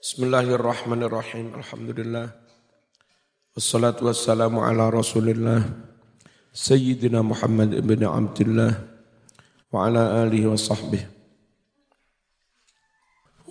Bismillahirrahmanirrahim. 0.00 1.60
Alhamdulillah. 1.60 2.32
Wassalatu 3.52 4.08
wassalamu 4.08 4.64
ala 4.64 4.88
Rasulillah 4.88 5.60
Sayyidina 6.56 7.20
Muhammad 7.20 7.76
ibn 7.76 8.08
Abdullah 8.08 8.80
wa 9.68 9.84
ala 9.84 10.24
alihi 10.24 10.48
wa 10.48 10.56
sahbihi. 10.56 11.04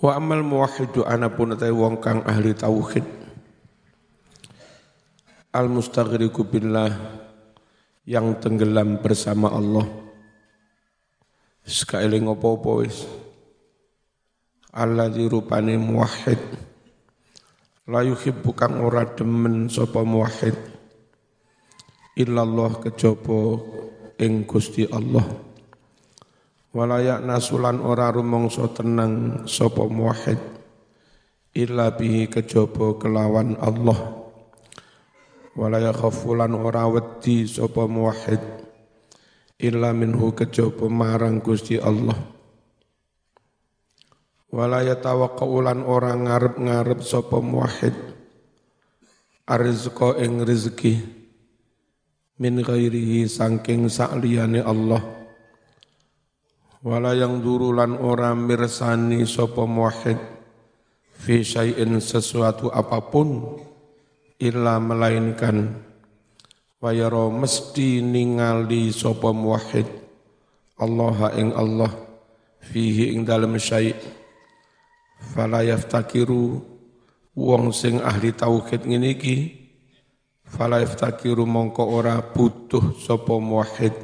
Wa 0.02 0.18
amal 0.18 0.42
muwahhidu 0.42 1.06
anapun 1.06 1.54
atai 1.54 1.70
wong 1.70 2.02
kang 2.02 2.26
ahli 2.26 2.50
tauhid. 2.50 3.06
Al 5.54 5.70
mustaghriqu 5.70 6.50
billah 6.50 6.90
yang 8.10 8.42
tenggelam 8.42 8.98
bersama 8.98 9.54
Allah. 9.54 9.86
Sekali 11.62 12.18
ngopo-opo 12.18 12.82
wis 12.82 13.19
alladzi 14.70 15.26
rupane 15.26 15.74
muwahhid. 15.74 16.38
La 17.90 18.06
yuhibbu 18.06 18.54
kang 18.54 18.78
ora 18.78 19.02
demen 19.02 19.66
sapa 19.66 20.06
muwahhid. 20.06 20.54
Illallah 22.14 22.78
kejaba 22.78 23.58
ing 24.22 24.46
Gusti 24.46 24.86
Allah. 24.86 25.26
Walayak 26.70 27.26
nasulan 27.26 27.82
ora 27.82 28.14
rumangsa 28.14 28.70
tenang 28.70 29.46
sapa 29.50 29.90
muwahhid. 29.90 30.38
Illa 31.50 31.90
bihi 31.90 32.30
kejaba 32.30 32.94
kelawan 32.94 33.58
Allah. 33.58 34.22
Walaya 35.58 35.90
khafulan 35.90 36.54
ora 36.54 36.86
wedi 36.86 37.42
sapa 37.42 37.90
muwahhid. 37.90 38.38
Illa 39.58 39.90
minhu 39.90 40.30
kejaba 40.30 40.86
marang 40.86 41.42
Gusti 41.42 41.74
Allah 41.74 42.39
wala 44.50 44.82
yatawaqqaulan 44.82 45.86
orang 45.86 46.26
ngarep-ngarep 46.26 47.00
sapa 47.06 47.38
muwahhid. 47.38 47.94
Arzqa 49.46 50.18
ing 50.22 50.42
rezeki. 50.42 50.94
Min 52.42 52.62
ghairihi 52.62 53.26
saking 53.30 53.86
sakliyane 53.86 54.62
Allah. 54.62 55.02
Wala 56.80 57.12
yang 57.12 57.44
durulan 57.44 57.98
ora 57.98 58.34
mirsani 58.34 59.22
sapa 59.26 59.66
muwahhid. 59.66 60.18
Fi 61.20 61.44
syai'in 61.44 62.00
sesuatu 62.00 62.72
apa 62.72 62.98
pun 63.06 63.58
illa 64.40 64.80
melainkan. 64.80 65.86
Wayara 66.80 67.28
mesti 67.28 68.00
ningali 68.00 68.88
sapa 68.88 69.30
muwahhid. 69.30 69.86
Allah 70.80 71.36
ing 71.36 71.52
Allah. 71.52 71.92
Fihi 72.64 73.12
ing 73.12 73.28
dalem 73.28 73.60
syai' 73.60 74.19
fala 75.20 75.60
yaftakiru 75.60 76.64
wong 77.36 77.70
sing 77.76 78.00
ahli 78.00 78.32
tauhid 78.32 78.88
ngene 78.88 79.12
iki. 79.12 79.36
Fala 80.50 80.82
yaftakiru 80.82 81.46
mongko 81.46 81.84
ora 81.86 82.18
butuh 82.18 82.96
sapa 82.98 83.38
muwahhid. 83.38 83.94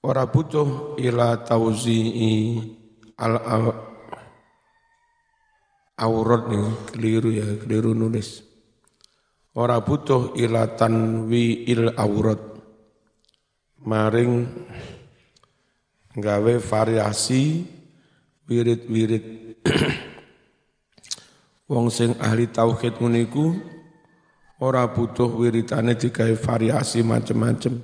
Ora 0.00 0.24
butuh 0.26 0.96
ila 0.96 1.38
tauzi'i 1.44 2.58
al 3.20 3.36
aurat 6.00 6.42
nih 6.48 6.66
keliru 6.90 7.30
ya 7.30 7.46
keliru 7.60 7.92
nulis. 7.92 8.42
Ora 9.54 9.78
butuh 9.84 10.34
ila 10.40 10.72
tanwi 10.74 11.68
il 11.68 11.92
aurat. 11.94 12.40
Maring 13.84 14.48
gawe 16.16 16.54
variasi 16.58 17.64
wirid-wirid 18.50 19.49
Wong 21.70 21.86
sing 21.92 22.18
ahli 22.18 22.50
tauhid 22.50 22.98
muniku 22.98 23.54
ora 24.60 24.84
butuh 24.90 25.30
wiritane 25.32 25.96
digawe 25.96 26.34
variasi 26.36 27.00
macam-macam. 27.00 27.80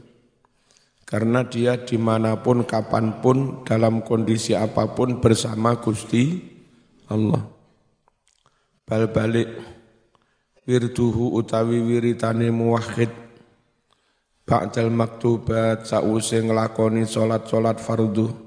Karena 1.07 1.47
dia 1.47 1.79
di 1.79 1.95
mana 1.95 2.43
pun, 2.43 2.67
kapan 2.67 3.23
pun, 3.23 3.63
dalam 3.63 4.03
kondisi 4.03 4.59
apa 4.59 4.91
pun 4.91 5.23
bersama 5.23 5.79
Gusti 5.79 6.43
Allah. 7.07 7.47
Bal-balik 8.83 9.55
wirduhu 10.67 11.39
utawi 11.39 11.79
wiritane 11.79 12.51
muwahhid 12.51 13.15
ba'dal 14.47 14.91
maktubat 14.91 15.87
sause 15.87 16.43
nglakoni 16.43 17.07
salat-salat 17.07 17.79
fardhu 17.83 18.46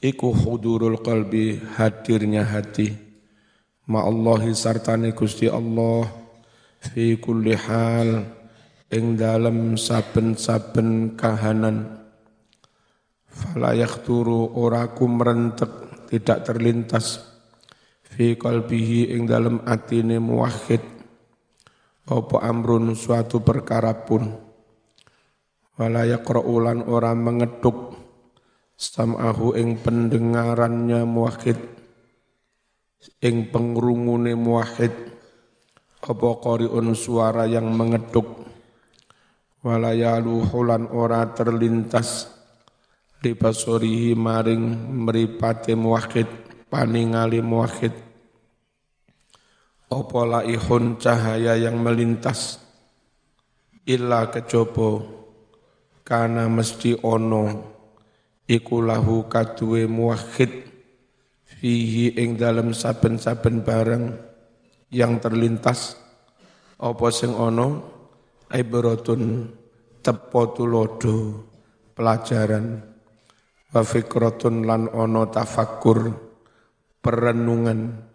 iku 0.00 0.32
hudurul 0.32 1.04
qalbi 1.04 1.60
hadirnya 1.76 2.48
hati. 2.48 2.96
Ma 3.90 4.00
Allahi 4.08 4.56
sartani 4.56 5.12
Gusti 5.12 5.46
Allah 5.46 6.08
fi 6.80 7.20
kulli 7.20 7.52
hal 7.52 8.24
ing 8.88 9.20
dalam 9.20 9.76
saben-saben 9.76 11.14
kahanan. 11.20 12.00
Fala 13.30 13.76
yakhturu 13.76 14.56
ora 14.56 14.88
kumrentek 14.90 16.08
tidak 16.08 16.48
terlintas. 16.48 17.20
Fi 18.10 18.34
qalbihi 18.34 19.14
ing 19.14 19.28
dalam 19.28 19.62
atine 19.68 20.18
muwahhid. 20.18 20.82
Apa 22.10 22.42
amrun 22.42 22.98
suatu 22.98 23.38
perkara 23.38 23.94
pun. 24.02 24.34
Wala 25.78 26.04
yaqra'ulan 26.10 26.90
ora 26.90 27.14
mengeduk 27.14 27.89
sam'ahu 28.80 29.52
ing 29.60 29.76
pendengarannya 29.84 31.04
muwahhid. 31.04 31.60
Ing 33.20 33.52
pengrungune 33.52 34.32
muwahhid. 34.32 34.92
Apa 36.00 36.28
qari'un 36.40 36.96
suara 36.96 37.44
yang 37.44 37.68
mengeduk. 37.76 38.48
Walayalu 39.60 40.48
hulan 40.48 40.88
ora 40.88 41.28
terlintas. 41.36 42.32
Di 43.20 43.36
pasorihi 43.36 44.16
maring 44.16 44.96
meripate 44.96 45.76
muwahhid 45.76 46.48
paningali 46.72 47.44
muwahhid. 47.44 47.92
Apa 49.92 50.20
laihun 50.24 50.96
cahaya 50.96 51.52
yang 51.60 51.76
melintas? 51.84 52.56
Illa 53.84 54.32
kecoba. 54.32 55.20
Kana 56.00 56.48
mesti 56.48 56.96
ono 57.04 57.69
iku 58.50 58.82
lahu 58.82 59.30
kaduwe 59.30 59.86
muwahhid 59.86 60.66
fihi 61.46 62.18
ing 62.18 62.34
dalam 62.34 62.74
saben-saben 62.74 63.62
barang 63.62 64.04
yang 64.90 65.22
terlintas. 65.22 65.94
Apa 66.82 67.14
sing 67.14 67.30
ana? 67.38 67.78
Ibratun 68.50 69.46
tepo 70.02 70.50
tulodo 70.50 71.46
pelajaran. 71.94 72.82
Wa 73.70 73.86
fikratun 73.86 74.66
lan 74.66 74.90
ana 74.90 75.30
tafakkur 75.30 76.10
perenungan. 76.98 78.10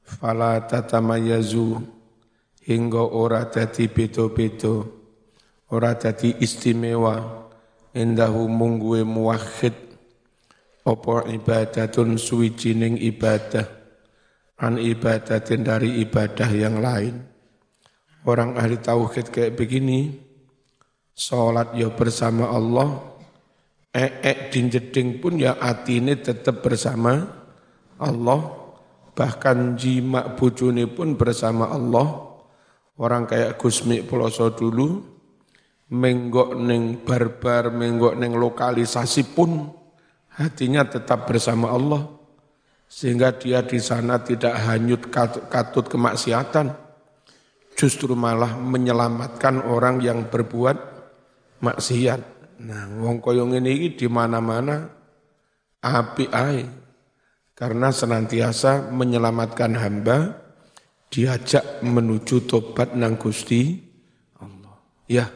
Fala 0.00 0.64
tatamayazu 0.64 1.76
hingga 2.64 3.04
ora 3.04 3.50
dadi 3.50 3.90
beda-beda 3.90 4.82
ora 5.72 5.96
dadi 5.98 6.36
istimewa 6.38 7.42
indahu 7.96 8.48
mungguwe 8.48 9.04
muwahhid. 9.04 9.76
Apa 10.82 11.30
ibadatun 11.30 12.18
suwijining 12.18 12.98
ibadah? 12.98 13.64
An 14.58 14.78
ibadatin 14.78 15.62
dari 15.62 16.02
ibadah 16.02 16.50
yang 16.50 16.82
lain. 16.82 17.22
Orang 18.22 18.54
ahli 18.54 18.78
tauhid 18.78 19.34
kayak 19.34 19.58
begini 19.58 20.14
sholat 21.10 21.74
ya 21.74 21.90
bersama 21.90 22.46
Allah 22.54 23.02
ee 23.90 24.48
dinjeding 24.48 25.18
pun 25.18 25.36
ya 25.36 25.58
ini 25.90 26.14
tetap 26.16 26.62
bersama 26.62 27.18
Allah 27.98 28.40
bahkan 29.12 29.76
jima 29.76 30.32
bujuni 30.38 30.88
pun 30.88 31.14
bersama 31.18 31.68
Allah. 31.68 32.32
Orang 32.96 33.26
kayak 33.26 33.58
Gusmi 33.58 34.04
Puloso 34.04 34.52
dulu 34.52 35.11
menggok 35.92 36.56
neng 36.56 37.04
barbar, 37.04 37.68
menggok 37.68 38.16
neng 38.16 38.32
lokalisasi 38.40 39.36
pun 39.36 39.68
hatinya 40.32 40.88
tetap 40.88 41.28
bersama 41.28 41.68
Allah. 41.68 42.08
Sehingga 42.88 43.32
dia 43.36 43.64
di 43.64 43.80
sana 43.80 44.20
tidak 44.20 44.52
hanyut 44.68 45.08
katut 45.48 45.88
kemaksiatan, 45.88 46.76
justru 47.72 48.12
malah 48.12 48.52
menyelamatkan 48.56 49.64
orang 49.64 50.00
yang 50.04 50.28
berbuat 50.28 50.76
maksiat. 51.64 52.20
Nah, 52.68 52.92
wong 53.00 53.24
koyong 53.24 53.56
ini 53.56 53.96
di 53.96 54.04
mana-mana 54.12 54.92
api 55.80 56.24
ai 56.36 56.68
karena 57.56 57.88
senantiasa 57.88 58.92
menyelamatkan 58.92 59.72
hamba 59.72 60.36
diajak 61.08 61.80
menuju 61.80 62.44
tobat 62.44 62.92
nang 62.92 63.16
Gusti 63.16 63.80
Allah. 64.36 64.76
Ya, 65.08 65.32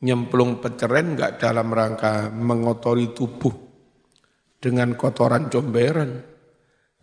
nyemplung 0.00 0.64
peceren 0.64 1.16
enggak 1.16 1.40
dalam 1.40 1.68
rangka 1.72 2.32
mengotori 2.32 3.12
tubuh 3.12 3.52
dengan 4.60 4.96
kotoran 4.96 5.48
comberan, 5.48 6.20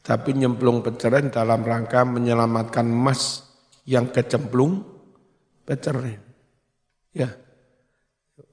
tapi 0.02 0.34
nyemplung 0.38 0.86
peceren 0.86 1.34
dalam 1.34 1.66
rangka 1.66 2.06
menyelamatkan 2.06 2.86
emas 2.86 3.46
yang 3.86 4.10
kecemplung 4.14 4.86
peceren. 5.66 6.22
Ya, 7.14 7.34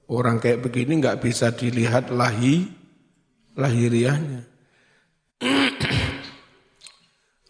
orang 0.09 0.41
kayak 0.41 0.65
begini 0.65 1.05
nggak 1.05 1.21
bisa 1.21 1.53
dilihat 1.53 2.09
lahi 2.13 2.65
lahiriahnya. 3.55 4.43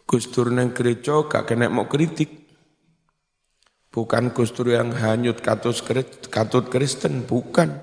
Gustur 0.05 0.52
neng 0.52 0.70
gereja 0.76 1.26
gak 1.26 1.49
kena 1.49 1.67
mau 1.73 1.90
kritik. 1.90 2.44
Bukan 3.94 4.35
Gustur 4.35 4.75
yang 4.75 4.91
hanyut 4.91 5.38
katut, 5.38 6.67
Kristen, 6.67 7.23
bukan. 7.23 7.79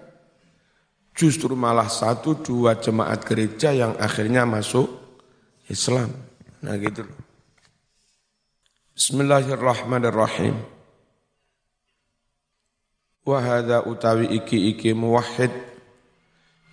Justru 1.16 1.56
malah 1.56 1.88
satu 1.88 2.36
dua 2.36 2.76
jemaat 2.76 3.24
gereja 3.24 3.72
yang 3.72 3.96
akhirnya 3.96 4.44
masuk 4.44 4.92
Islam. 5.72 6.12
Nah 6.68 6.76
gitu 6.76 7.08
loh. 7.08 7.20
Bismillahirrahmanirrahim. 8.92 10.60
Wahada 13.24 13.88
utawi 13.88 14.36
iki 14.36 14.76
iki 14.76 14.92
muwahhid 14.92 15.52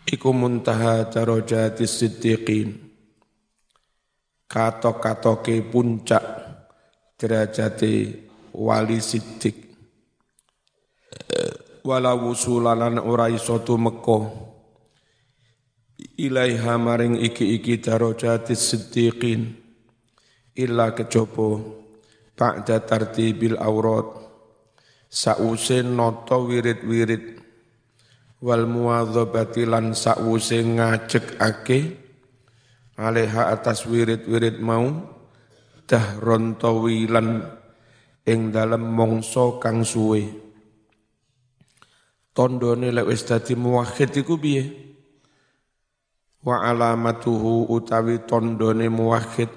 iku 0.02 0.34
muntaha 0.34 1.06
darajatis 1.06 1.94
siddiqin. 2.02 2.74
Katok-katoke 4.50 5.62
puncak 5.70 6.24
derajate 7.14 8.27
wali 8.58 8.98
siddiq. 8.98 9.54
Wala 11.86 12.18
wusulalan 12.18 12.98
ora 12.98 13.30
iso 13.30 13.62
tumeka. 13.62 14.26
Ilaiha 16.18 16.74
maring 16.74 17.22
iki-iki 17.22 17.78
darajatis 17.78 18.58
siddiqin. 18.58 19.54
Illa 20.58 20.90
kejaba 20.90 21.62
ba'da 22.34 22.82
tartibil 22.82 23.54
aurat 23.62 24.10
sause 25.06 25.86
nata 25.86 26.34
wirid-wirid. 26.42 27.38
Wal 28.42 28.66
muwadzabati 28.66 29.66
lan 29.66 29.94
sause 29.94 30.58
ngajekake 30.58 31.78
alaiha 32.98 33.54
atas 33.54 33.86
wirid-wirid 33.86 34.58
mau. 34.58 35.14
Dahron 35.88 36.60
tawilan 36.60 37.57
ing 38.28 38.52
dalem 38.52 38.84
mongso 38.84 39.56
kang 39.56 39.80
suwe. 39.82 40.22
Tondone 42.36 42.92
lek 42.92 43.08
wis 43.08 43.24
dadi 43.24 43.56
muwahhid 43.56 44.12
iku 44.14 44.36
piye? 44.36 44.64
Wa 46.44 46.68
alamatuhu 46.68 47.72
utawi 47.72 48.22
tondone 48.28 48.86
muwahhid 48.86 49.50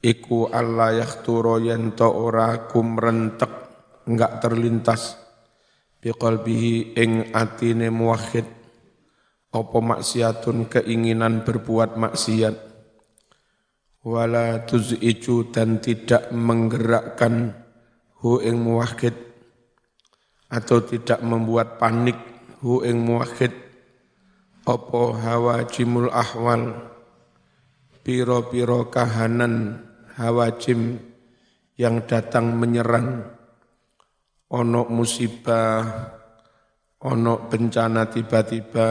iku 0.00 0.46
Allah 0.52 1.02
yakhturo 1.02 1.58
yanto 1.58 2.06
ora 2.06 2.70
kumrentek 2.70 3.52
enggak 4.06 4.40
terlintas 4.40 5.18
biqalbihi 6.00 6.96
ing 6.96 7.34
atine 7.36 7.92
muwahhid 7.92 8.46
apa 9.50 9.78
maksiatun 9.82 10.70
keinginan 10.70 11.42
berbuat 11.42 11.98
maksiat 11.98 12.69
wala 14.00 14.64
tuz'iju 14.64 15.52
dan 15.52 15.76
tidak 15.80 16.32
menggerakkan 16.32 17.52
hu 18.20 18.40
ing 18.40 18.60
muwahhid 18.60 19.16
atau 20.48 20.80
tidak 20.84 21.20
membuat 21.20 21.76
panik 21.76 22.16
hu 22.64 22.80
ing 22.84 23.00
muwahhid. 23.04 23.52
Apa 24.64 25.02
hawajimul 25.16 26.12
ahwal? 26.12 26.92
Piro-piro 28.00 28.88
kahanan 28.88 29.84
hawajim 30.16 31.00
yang 31.76 32.04
datang 32.04 32.56
menyerang. 32.56 33.24
Ono 34.50 34.82
musibah 34.90 35.84
ono 37.00 37.48
bencana 37.48 38.12
tiba-tiba 38.12 38.88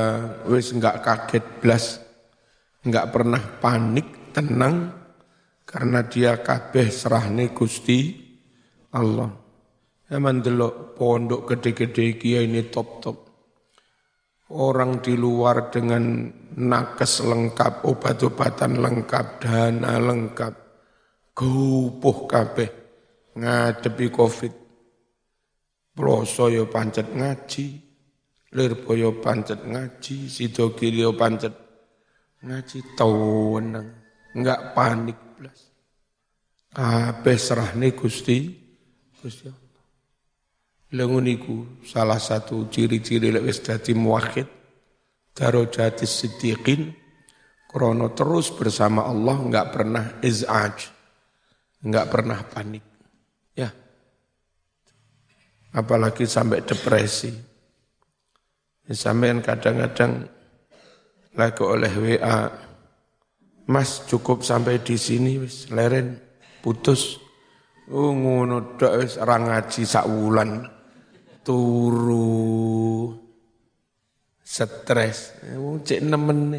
wis 0.50 0.73
enggak 0.73 1.05
kaget 1.05 1.45
blas 1.62 2.01
enggak 2.81 3.13
pernah 3.13 3.44
panik 3.62 4.33
tenang 4.33 4.99
karena 5.69 6.01
dia 6.01 6.42
kabeh 6.42 6.89
serahne 6.89 7.54
Gusti 7.54 8.18
Allah. 8.98 9.30
Emang 10.10 10.42
delok 10.42 10.98
pondok 10.98 11.54
gede-gede 11.54 12.18
kia 12.18 12.42
ini 12.42 12.66
top-top. 12.74 13.30
Orang 14.50 15.06
di 15.06 15.13
luar 15.13 15.69
dengan 15.69 16.25
nakes 16.57 17.21
lengkap, 17.21 17.86
obat-obatan 17.86 18.81
lengkap, 18.81 19.25
dana 19.45 20.01
lengkap. 20.01 20.54
Gupuh 21.38 22.25
kabeh 22.25 22.69
ngadepi 23.38 24.10
Covid. 24.10 24.54
Ploso 25.94 26.50
yo 26.50 26.65
pancet 26.65 27.13
ngaji. 27.13 27.86
Lirboyo 28.50 29.22
pancet 29.22 29.62
ngaji, 29.62 30.25
Sidogiri 30.25 31.06
yo 31.06 31.13
pancet 31.13 31.54
ngaji 32.42 32.98
tawenang. 32.98 33.94
Enggak 34.33 34.74
panik. 34.74 35.28
Kabeh 36.79 37.35
serahne 37.35 37.91
Gusti 37.91 38.55
Gusti 39.19 39.51
Allah. 39.51 39.83
Salah 41.83 42.15
satu 42.15 42.71
ciri-ciri 42.71 43.35
lek 43.35 43.43
wis 43.43 43.59
dadi 43.59 43.91
muwahhid 43.91 44.47
darajatis 45.35 46.07
siddiqin 46.07 46.95
krono 47.67 48.15
terus 48.15 48.55
bersama 48.55 49.11
Allah 49.11 49.43
enggak 49.43 49.67
pernah 49.75 50.23
izaj 50.23 50.87
enggak 51.83 52.07
pernah 52.07 52.39
panik. 52.47 52.85
Ya. 53.59 53.75
Apalagi 55.75 56.23
sampai 56.23 56.63
depresi. 56.63 57.27
Ya, 58.87 58.95
sampean 58.95 59.43
kadang-kadang 59.43 60.31
lagi 61.35 61.59
oleh 61.59 61.91
WA 61.91 62.39
Mas 63.67 64.07
cukup 64.07 64.47
sampai 64.47 64.79
di 64.79 64.95
sini 64.95 65.43
wis 65.43 65.67
leren 65.75 66.28
putus. 66.61 67.17
Oh 67.89 68.13
ngono 68.13 68.77
dak 68.77 69.01
wis 69.01 69.17
ora 69.17 69.41
ngaji 69.41 69.81
sak 69.83 70.06
wulan. 70.06 70.67
Turu 71.41 73.09
stres. 74.44 75.33
Wong 75.57 75.81
cek 75.81 76.01
nemen 76.06 76.53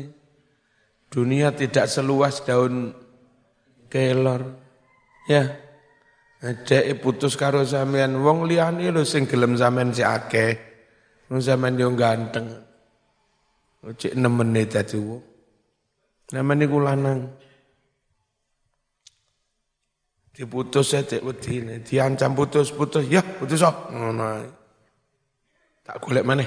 Dunia 1.11 1.50
tidak 1.50 1.91
seluas 1.91 2.38
daun 2.47 2.94
kelor. 3.91 4.43
Ya. 5.26 5.58
Ada 6.41 6.96
putus 6.96 7.36
karo 7.36 7.67
sampean 7.69 8.17
wong 8.25 8.48
liyane 8.48 8.89
lho 8.89 9.05
sing 9.05 9.29
gelem 9.29 9.58
sampean 9.58 9.93
si 9.93 10.01
akeh. 10.06 10.56
Wong 11.29 11.43
sampean 11.43 11.77
yo 11.77 11.93
ganteng. 11.98 12.48
Cek 13.84 14.17
nemene 14.17 14.65
dadi 14.65 14.96
wong. 14.96 15.22
Nama 16.31 16.53
niku 16.55 16.79
lanang. 16.79 17.27
Diputus 20.31 20.94
saya 20.94 21.03
cek 21.03 21.27
wedine, 21.27 21.82
diancam 21.82 22.39
putus-putus, 22.39 23.03
ya 23.10 23.19
putus 23.19 23.67
kok. 23.67 23.91
Ngono 23.91 24.46
Tak 25.82 25.99
golek 25.99 26.22
mana? 26.22 26.46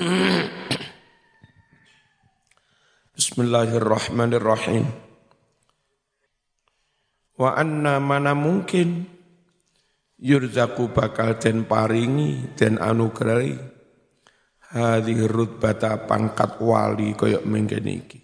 Bismillahirrahmanirrahim. 3.20 4.88
Wa 7.36 7.52
anna 7.52 8.00
mana 8.00 8.32
mungkin 8.32 9.04
yurzaku 10.16 10.88
bakal 10.88 11.36
den 11.36 11.68
paringi 11.68 12.56
den 12.56 12.80
anugerahi 12.80 13.60
hadhihi 14.72 15.28
rutbata 15.28 16.08
pangkat 16.08 16.64
wali 16.64 17.12
koyok 17.12 17.44
mengkene 17.44 17.92
iki. 17.92 18.20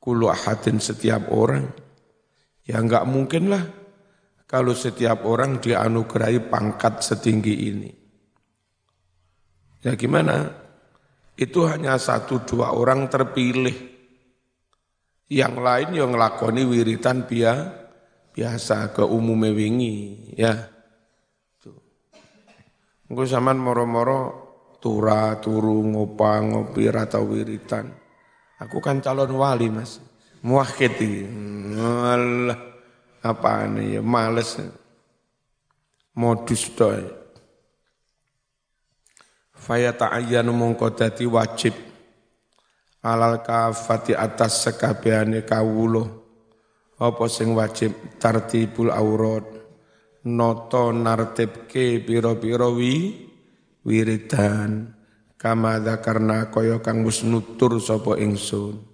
Ahadin 0.00 0.80
setiap 0.80 1.28
orang. 1.28 1.89
Ya 2.70 2.78
enggak 2.78 3.02
mungkin 3.02 3.50
lah 3.50 3.66
kalau 4.46 4.78
setiap 4.78 5.26
orang 5.26 5.58
dianugerahi 5.58 6.46
pangkat 6.46 7.02
setinggi 7.02 7.54
ini. 7.66 7.90
Ya 9.82 9.98
gimana? 9.98 10.54
Itu 11.34 11.66
hanya 11.66 11.98
satu 11.98 12.46
dua 12.46 12.70
orang 12.70 13.10
terpilih. 13.10 13.74
Yang 15.30 15.54
lain 15.58 15.88
yang 15.98 16.10
ngelakoni 16.14 16.62
wiritan 16.62 17.26
biasa 17.26 18.94
ke 18.94 19.02
umum 19.02 19.50
wingi 19.50 20.30
ya. 20.38 20.54
Engko 23.10 23.26
zaman 23.26 23.58
moro-moro 23.58 24.20
tura 24.78 25.42
turu 25.42 25.82
ngopa 25.82 26.38
ngopi 26.38 26.86
rata 26.86 27.18
wiritan. 27.18 27.90
Aku 28.62 28.78
kan 28.78 29.02
calon 29.02 29.34
wali 29.34 29.66
mas, 29.72 29.98
muakhid 30.40 30.96
Allah 31.80 32.58
apa 33.20 33.68
ini 33.68 33.96
ya 33.96 34.02
males. 34.04 34.60
Modus 36.16 36.68
doy. 36.74 37.04
Faya 39.54 39.92
ta'ayyanu 39.94 40.52
mongko 40.52 40.92
dadi 40.96 41.24
wajib. 41.28 41.76
Alal 43.00 43.40
kafati 43.40 44.12
atas 44.12 44.68
sekabehane 44.68 45.48
kawulo 45.48 46.04
apa 47.00 47.24
sing 47.32 47.56
wajib? 47.56 48.20
Tartibul 48.20 48.92
aurat. 48.92 49.46
Noto 50.20 50.92
nartibke 50.92 52.04
pira-pira 52.04 52.68
wi 52.68 53.24
wiridan. 53.88 54.92
Kama 55.40 55.80
karena 56.04 56.52
kaya 56.52 56.84
kang 56.84 57.00
nutur 57.00 57.80
sapa 57.80 58.20
ingsun 58.20 58.89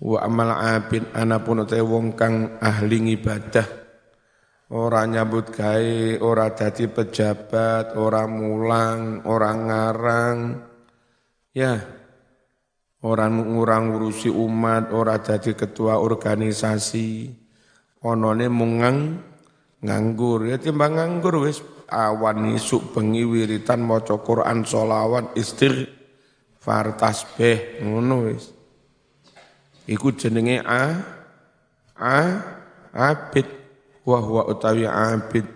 wa 0.00 0.18
amal 0.24 0.50
abid 0.56 1.12
anapun 1.12 1.64
te 1.68 1.80
wong 1.84 2.16
kang 2.16 2.56
ahli 2.60 3.20
ibadah 3.20 3.68
ora 4.72 5.04
nyambut 5.04 5.52
gawe 5.52 6.20
ora 6.24 6.52
dadi 6.56 6.88
pejabat 6.88 7.94
ora 8.00 8.24
mulang 8.24 9.24
ora 9.28 9.50
ngarang 9.52 10.38
ya 11.52 12.00
Orang 13.00 13.56
ngurang 13.56 13.96
ngurusi 13.96 14.28
umat, 14.28 14.92
ora 14.92 15.16
jadi 15.24 15.56
ketua 15.56 15.96
organisasi, 15.96 17.32
onone 18.04 18.46
mungang 18.52 19.24
nganggur. 19.80 20.44
Ya 20.44 20.60
timbang 20.60 21.00
nganggur 21.00 21.48
wis 21.48 21.64
awan 21.88 22.52
isuk 22.52 22.92
bengi 22.92 23.24
wiritan 23.24 23.80
maca 23.80 24.20
Quran 24.20 24.68
solawat 24.68 25.32
istighfar 25.32 27.00
tasbih 27.00 27.80
ngono 27.80 28.28
wis. 28.28 28.52
Iku 29.90 30.14
jenenge 30.14 30.62
a 30.62 31.02
a 31.98 32.18
abid. 32.94 33.46
Wa 34.06 34.22
huwa 34.22 34.46
utawi 34.46 34.86
abid. 34.86 35.50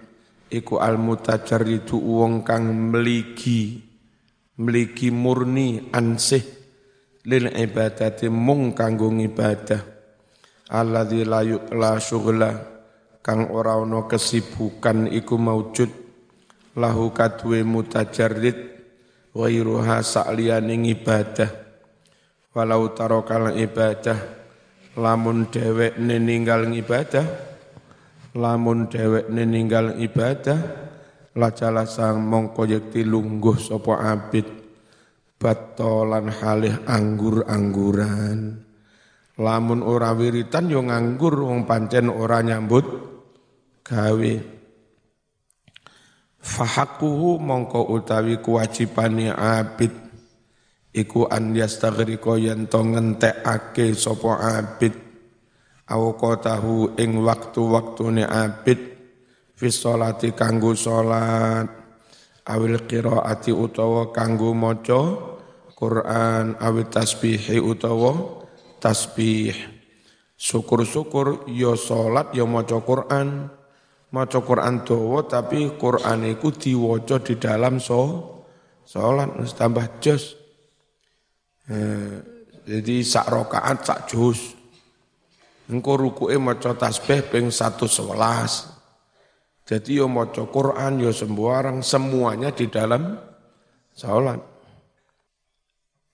Iku 0.51 0.83
al 0.83 0.99
mutajarridu 0.99 1.95
wong 1.95 2.43
kang 2.43 2.67
mligi 2.91 3.79
mligi 4.59 5.11
murni 5.11 5.91
ansih 5.91 6.43
lil 7.27 7.51
ibadati 7.51 8.31
mung 8.31 8.71
kanggo 8.71 9.11
ibadah 9.11 9.83
alladzi 10.71 11.27
la 11.27 11.43
la 11.75 11.99
syughla 11.99 12.51
kang 13.25 13.51
ora 13.51 13.81
ana 13.81 14.07
kesibukan 14.07 15.11
iku 15.11 15.39
maujud. 15.41 15.91
Lahu 16.75 17.15
kadwe 17.15 17.63
mutajarrid 17.63 18.59
ghairuha 19.31 20.03
sa'liyane 20.03 20.75
ibadah 20.91 21.64
walau 22.55 22.95
tarokal 22.95 23.53
ibadah 23.59 24.19
lamun 24.95 25.51
dhewek 25.51 25.99
ninggal 25.99 26.71
ibadah 26.71 27.27
lamun 28.39 28.87
dhewek 28.87 29.27
ninggal 29.29 29.99
ibadah 29.99 30.59
lajala 31.35 31.83
sang 31.85 32.23
mongko 32.23 32.63
yekti 32.67 33.03
lungguh 33.03 33.59
sapa 33.59 34.15
abid 34.15 34.47
batolan 35.45 36.33
halih 36.33 36.89
anggur-angguran. 36.89 38.65
Lamun 39.35 39.83
ora 39.83 40.15
wiritan 40.15 40.71
yo 40.71 40.81
nganggur 40.81 41.37
wong 41.43 41.67
pancen 41.67 42.07
ora 42.09 42.39
nyambut 42.41 42.87
gawe. 43.83 44.35
Fahakuhu 46.39 47.43
mongko 47.43 47.93
utawi 47.93 48.39
kewajibane 48.39 49.35
abid 49.35 50.04
iku 50.95 51.27
an 51.27 51.53
yastaghriqa 51.53 52.39
yen 52.39 52.71
to 52.71 52.81
ngentekake 52.81 53.93
sapa 53.99 54.63
abid 54.63 54.95
awqatahu 55.91 56.95
ing 56.97 57.21
waktu-waktune 57.21 58.25
abid 58.25 58.81
fi 59.59 59.67
sholati 59.69 60.33
kanggo 60.33 60.73
salat 60.79 61.69
awil 62.47 62.79
qiraati 62.87 63.51
utawa 63.51 64.15
kanggo 64.15 64.55
maca 64.55 65.35
Quran 65.75 66.55
awit 66.63 66.95
tasbihi 66.95 67.59
utawa 67.59 68.45
tasbih. 68.79 69.53
Syukur-syukur 70.39 71.49
ya 71.51 71.75
salat 71.75 72.37
ya 72.37 72.47
maca 72.47 72.79
Quran. 72.85 73.49
Maca 74.15 74.39
Quran 74.47 74.87
dawa 74.87 75.27
tapi 75.27 75.75
Quran 75.75 76.31
iku 76.31 76.55
diwaca 76.55 77.19
di 77.19 77.35
dalam 77.35 77.83
so 77.83 78.23
salat 78.87 79.35
tambah 79.59 79.99
jos. 79.99 80.44
Eh, 81.65 82.15
jadi 82.65 82.97
sak 83.01 83.27
rakaat 83.29 83.79
sak 83.85 84.01
juz. 84.09 84.57
Engko 85.69 85.97
rukuke 85.97 86.37
maca 86.37 86.77
tasbih 86.77 87.25
ping 87.33 87.49
111. 87.49 88.75
Jadi 89.65 89.97
yo 89.97 90.13
maca 90.13 90.45
Quran 90.45 91.01
yo 91.01 91.09
sembarang 91.09 91.81
semuanya 91.81 92.53
di 92.53 92.69
dalam 92.69 93.17
salat 93.97 94.37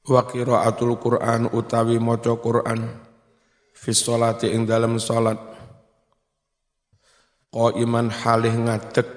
wa 0.06 0.22
qiraatul 0.22 0.94
Qur'an 1.02 1.50
utawi 1.50 1.98
maca 1.98 2.38
Qur'an 2.38 2.80
fi 3.74 3.90
sholati 3.90 4.54
ing 4.54 4.70
dalam 4.70 5.02
salat 5.02 5.38
qaiman 7.50 8.06
halih 8.06 8.54
ngadeg 8.54 9.08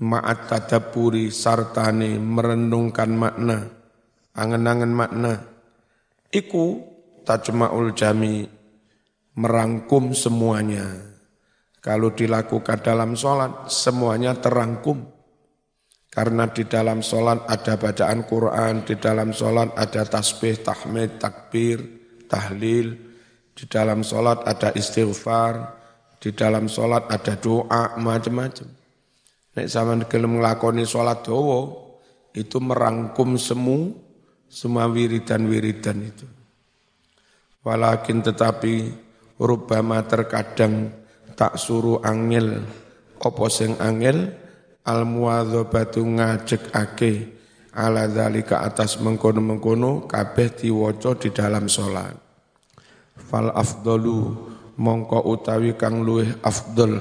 ma'at 0.00 0.48
tadabburi 0.48 1.28
sartane 1.28 2.16
merenungkan 2.16 3.10
makna 3.12 3.81
angen-angen 4.36 4.92
makna. 4.92 5.44
Iku 6.32 6.80
tajma'ul 7.24 7.92
jami 7.92 8.48
merangkum 9.36 10.12
semuanya. 10.12 11.12
Kalau 11.82 12.14
dilakukan 12.14 12.78
dalam 12.80 13.18
sholat 13.18 13.68
semuanya 13.68 14.38
terangkum. 14.38 15.02
Karena 16.12 16.44
di 16.44 16.68
dalam 16.68 17.00
sholat 17.00 17.48
ada 17.48 17.80
bacaan 17.80 18.28
Quran, 18.28 18.84
di 18.84 19.00
dalam 19.00 19.32
sholat 19.32 19.72
ada 19.80 20.04
tasbih, 20.04 20.60
tahmid, 20.60 21.16
takbir, 21.16 21.80
tahlil, 22.28 22.92
di 23.56 23.64
dalam 23.64 24.04
sholat 24.04 24.44
ada 24.44 24.76
istighfar, 24.76 25.72
di 26.20 26.36
dalam 26.36 26.68
sholat 26.68 27.08
ada 27.08 27.32
doa, 27.40 27.96
macam-macam. 27.96 28.68
Nek 29.56 29.66
sama 29.72 29.96
gelem 30.04 30.36
nglakoni 30.36 30.84
sholat 30.84 31.24
dowo, 31.24 31.92
itu 32.36 32.60
merangkum 32.60 33.40
semu, 33.40 33.96
semua 34.52 34.84
wiridan-wiridan 34.84 35.98
itu. 36.04 36.28
Walakin 37.64 38.20
tetapi 38.20 38.92
rubama 39.40 40.04
terkadang 40.04 40.92
tak 41.32 41.56
suruh 41.56 42.04
angel, 42.04 42.60
opo 43.16 43.48
sing 43.48 43.80
angel, 43.80 44.28
al 44.84 45.08
muwadzabatu 45.08 46.04
ake. 46.76 47.40
Ala 47.72 48.04
dzalika 48.04 48.60
atas 48.60 49.00
mengkono-mengkono 49.00 50.04
kabeh 50.04 50.52
diwaca 50.52 51.16
di 51.16 51.32
dalam 51.32 51.72
salat. 51.72 52.12
Fal 53.16 53.48
afdalu 53.48 54.28
mongko 54.76 55.24
utawi 55.24 55.72
kang 55.80 56.04
luweh 56.04 56.28
afdal 56.44 57.00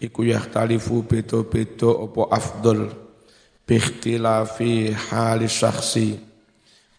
iku 0.00 0.24
yahtalifu 0.24 1.04
beda-beda 1.04 1.92
apa 1.92 2.22
afdal 2.32 2.88
biikhtilafi 3.68 4.96
hali 4.96 5.44
syakhsi 5.44 6.29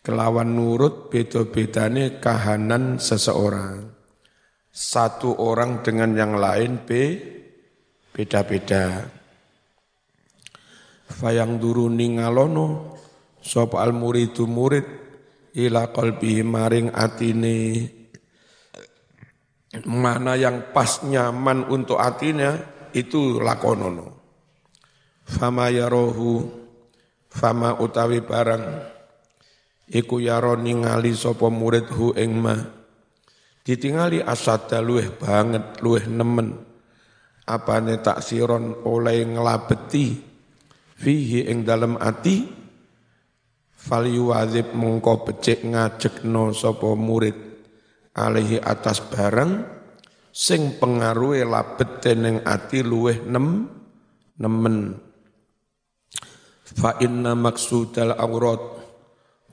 kelawan 0.02 0.58
nurut 0.58 1.14
beda-bedane 1.14 2.18
kahanan 2.18 2.98
seseorang. 2.98 3.94
Satu 4.72 5.38
orang 5.38 5.86
dengan 5.86 6.18
yang 6.18 6.34
lain 6.38 6.82
be 6.82 7.22
beda-beda. 8.10 9.06
Fayang 11.12 11.60
duru 11.60 11.92
ningalono 11.92 12.98
sop 13.44 13.76
al 13.76 13.92
muridu 13.92 14.48
murid 14.48 14.88
ila 15.60 15.92
qalbi 15.92 16.42
maring 16.42 16.90
atine. 16.96 17.60
Mana 19.88 20.36
yang 20.36 20.72
pas 20.76 21.04
nyaman 21.04 21.68
untuk 21.72 22.00
atinya 22.00 22.56
itu 22.92 23.40
lakonono. 23.40 24.20
Fama 25.24 25.72
yarohu 25.72 26.44
fama 27.32 27.80
utawi 27.80 28.20
barang 28.20 28.64
iku 29.92 30.24
yaro 30.24 30.56
ningali 30.56 31.12
sapa 31.12 31.52
murid 31.52 31.92
hu 31.92 32.16
ing 32.16 32.40
ma. 32.40 32.56
Ditingali 33.62 34.24
asada 34.24 34.82
luweh 34.82 35.12
banget 35.14 35.84
luweh 35.84 36.08
nemen. 36.08 36.58
Apane 37.46 38.00
taksiron 38.00 38.88
oleh 38.88 39.28
ngelabeti. 39.28 40.32
Fihi 41.02 41.50
ing 41.50 41.68
dalem 41.68 41.98
ati 41.98 42.46
fal 43.74 44.06
yuwadzib 44.06 44.74
mengko 44.74 45.28
becik 45.28 45.68
ngajekno 45.68 46.56
sapa 46.56 46.96
murid. 46.98 47.38
Alaihi 48.12 48.60
atas 48.60 49.00
barang 49.08 49.66
sing 50.32 50.80
pengaruhe 50.80 51.44
labet 51.44 52.02
dening 52.02 52.42
ati 52.48 52.82
luweh 52.82 53.20
nem 53.28 53.68
nemen. 54.42 54.98
Fa 56.72 56.98
inna 57.04 57.36
maksudal 57.36 58.16
aurat 58.16 58.81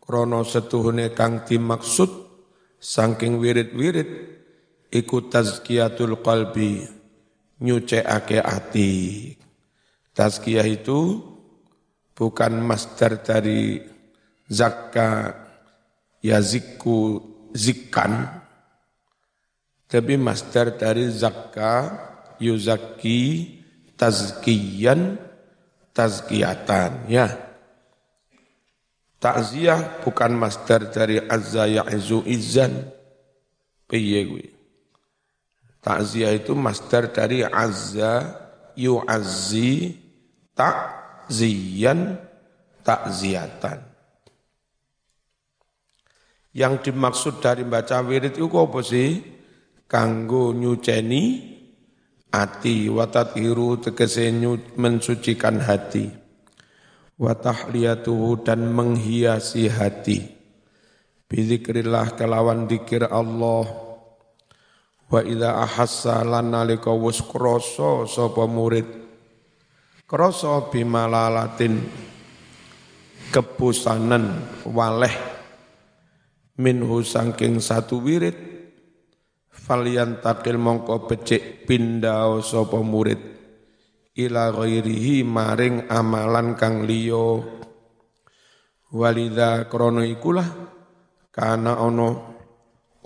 krana 0.09 0.41
setuhune 0.41 1.13
kang 1.13 1.45
dimaksud 1.45 2.09
saking 2.81 3.37
wirid-wirid 3.37 4.09
iku 4.89 5.29
tazkiyatul 5.29 6.25
qalbi 6.25 6.89
nyucekake 7.61 8.41
ati. 8.41 8.93
Tazkiyah 10.17 10.65
itu 10.65 11.21
bukan 12.17 12.57
masdar 12.65 13.21
dari 13.21 13.85
zakka 14.49 15.37
yazikku 16.25 17.21
zikkan 17.53 18.43
tapi 19.87 20.19
masdar 20.19 20.75
dari 20.75 21.07
zakka 21.13 21.95
yuzaki 22.43 23.55
tazkiyan 23.95 25.17
tazkiyatan 25.95 27.07
ya 27.07 27.48
takziah 29.19 30.03
bukan 30.03 30.35
masdar 30.35 30.91
dari 30.91 31.19
azza 31.19 31.67
ya'zu 31.67 32.27
izzan. 32.27 32.95
Piye 33.89 34.21
gue 34.27 34.59
takziah 35.89 36.35
itu 36.35 36.53
masdar 36.53 37.09
dari 37.09 37.41
azza 37.47 38.37
yu'azzi 38.77 39.97
takziyan 40.53 42.19
takziatan 42.83 43.79
yang 46.53 46.83
dimaksud 46.83 47.39
dari 47.39 47.63
baca 47.63 48.03
wirid 48.03 48.35
itu 48.35 48.51
apa 48.53 48.81
sih? 48.83 49.11
kanggo 49.89 50.53
nyuceni 50.53 51.57
ati 52.29 52.93
watatiru 52.93 53.81
tegese 53.81 54.29
mensucikan 54.77 55.65
hati 55.65 56.13
watahliyatuhu 57.19 58.47
dan 58.47 58.71
menghiasi 58.71 59.69
hati. 59.69 60.25
Bizikrillah 61.29 62.17
kelawan 62.17 62.65
dikir 62.71 63.05
Allah. 63.05 63.69
Wa 65.09 65.21
idza 65.21 65.61
ahassa 65.61 66.25
lan 66.25 66.55
nalika 66.55 66.95
wis 66.95 67.21
krasa 67.21 68.09
sapa 68.09 68.49
murid. 68.49 68.89
Krasa 70.09 70.73
bimalalatin. 70.73 71.85
Kebusanan 73.29 74.41
waleh. 74.65 75.13
Minhu 76.57 77.05
sangking 77.05 77.61
satu 77.61 78.01
wirid. 78.01 78.49
Falian 79.53 80.25
takil 80.25 80.57
mongko 80.57 81.05
becik 81.05 81.69
pindao 81.69 82.41
sapa 82.41 82.81
murid 82.81 83.38
ila 84.19 84.51
ghairihi 84.51 85.23
maring 85.23 85.87
amalan 85.87 86.59
kang 86.59 86.83
liya. 86.83 87.39
Walidha 88.91 89.71
krono 89.71 90.03
ikulah 90.03 90.49
kana 91.31 91.79
ono 91.79 92.09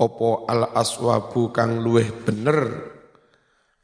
opo 0.01 0.49
al 0.49 0.73
aswabu 0.73 1.53
kang 1.53 1.85
luweh 1.85 2.09
bener 2.25 2.59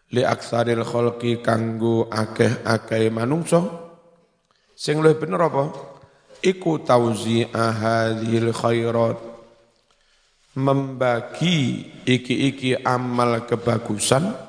li 0.08 0.25
aksaril 0.25 0.87
khalqi 0.88 1.44
kanggo 1.44 2.08
akeh-akeh 2.08 3.12
manungsa. 3.12 3.61
Sing 4.73 5.04
luwih 5.04 5.20
bener 5.20 5.42
apa? 5.44 5.64
Iku 6.40 6.80
tauzi 6.80 7.44
ahadhil 7.44 8.56
khairat. 8.56 9.18
Membagi 10.58 11.87
iki-iki 12.08 12.78
amal 12.82 13.44
kebagusan 13.47 14.48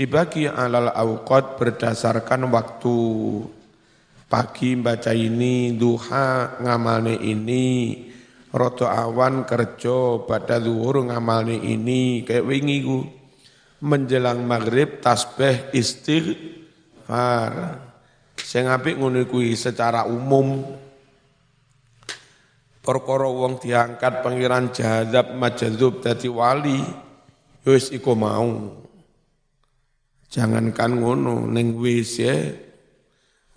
dibagi 0.00 0.48
alal 0.48 0.88
awqat 0.96 1.60
berdasarkan 1.60 2.48
waktu. 2.48 2.96
Pagi 4.30 4.72
baca 4.80 5.12
ini 5.12 5.76
duha 5.76 6.56
ngamalne 6.62 7.20
ini 7.20 7.98
roto 8.48 8.88
awan 8.88 9.44
kerja 9.44 10.24
pada 10.24 10.56
zuhur 10.56 11.04
ngamalne 11.04 11.60
ini 11.60 12.24
kayak 12.24 12.48
wingi 12.48 12.80
ku. 12.80 13.04
Menjelang 13.84 14.40
maghrib 14.48 15.04
tasbih 15.04 15.68
istighfar. 15.76 17.52
Sing 18.40 18.72
apik 18.72 18.96
ngono 18.96 19.28
secara 19.52 20.08
umum. 20.08 20.64
Perkara 22.80 23.28
wong 23.28 23.60
diangkat 23.60 24.24
pangeran 24.24 24.72
jahadzab 24.72 25.36
majadzub 25.36 26.00
dadi 26.00 26.32
wali 26.32 26.80
wis 27.68 27.92
iku 27.92 28.16
mau 28.16 28.80
jangankan 30.30 31.02
ngono 31.02 31.50
ning 31.50 31.74
WC 31.74 32.18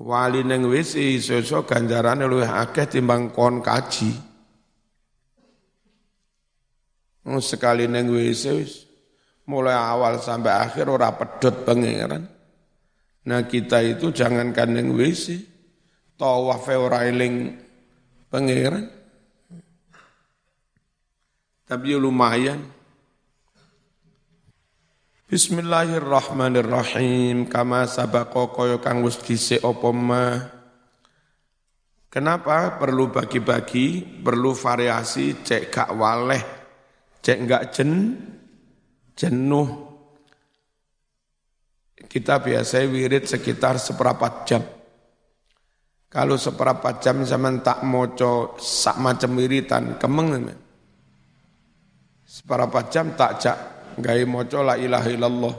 wali 0.01 0.41
ning 0.41 0.65
WC 0.65 1.21
iso-iso 1.21 1.63
ganjarane 1.63 2.25
luwih 2.25 2.49
akeh 2.49 2.89
timbang 2.89 3.29
kon 3.29 3.61
kaji. 3.61 4.11
Sekali 7.39 7.87
ning 7.87 8.11
WC 8.11 8.43
wis. 8.57 8.73
Mulai 9.43 9.75
awal 9.75 10.23
sampai 10.23 10.55
akhir 10.55 10.87
ora 10.87 11.11
pedot 11.15 11.63
pangeran. 11.67 12.23
Nah 13.23 13.41
kita 13.47 13.79
itu 13.79 14.11
jangankan 14.11 14.75
ning 14.75 14.91
WC 14.91 15.39
tawaf 16.19 16.67
ora 16.73 17.07
eling 17.07 17.53
pangeran. 18.27 18.91
Tapi 21.63 21.85
ya 21.95 21.97
lumayan. 22.01 22.72
Bismillahirrahmanirrahim. 25.33 27.49
Kama 27.49 27.89
sabako 27.89 28.53
koyo 28.53 28.77
kang 28.77 29.01
wis 29.01 29.17
dhisik 29.17 29.65
apa 29.65 29.89
Kenapa 32.05 32.77
perlu 32.77 33.09
bagi-bagi, 33.09 34.21
perlu 34.21 34.53
variasi, 34.53 35.41
cek 35.41 35.73
gak 35.73 35.89
waleh, 35.97 36.37
cek 37.17 37.49
gak 37.49 37.73
jen, 37.73 38.13
jenuh. 39.17 39.69
Kita 41.97 42.37
biasa 42.37 42.85
wirid 42.85 43.25
sekitar 43.25 43.81
seperempat 43.81 44.33
jam. 44.45 44.61
Kalau 46.13 46.37
seperempat 46.37 47.01
jam 47.01 47.25
zaman 47.25 47.65
tak 47.65 47.81
moco 47.81 48.53
sak 48.61 49.01
macam 49.01 49.33
wiritan, 49.33 49.97
kemeng 49.97 50.45
Seberapa 52.21 52.85
jam 52.85 53.17
tak 53.17 53.41
jak 53.41 53.72
gawe 53.97 54.23
maca 54.25 54.59
la 54.63 54.75
ilaha 54.79 55.09
illallah. 55.09 55.55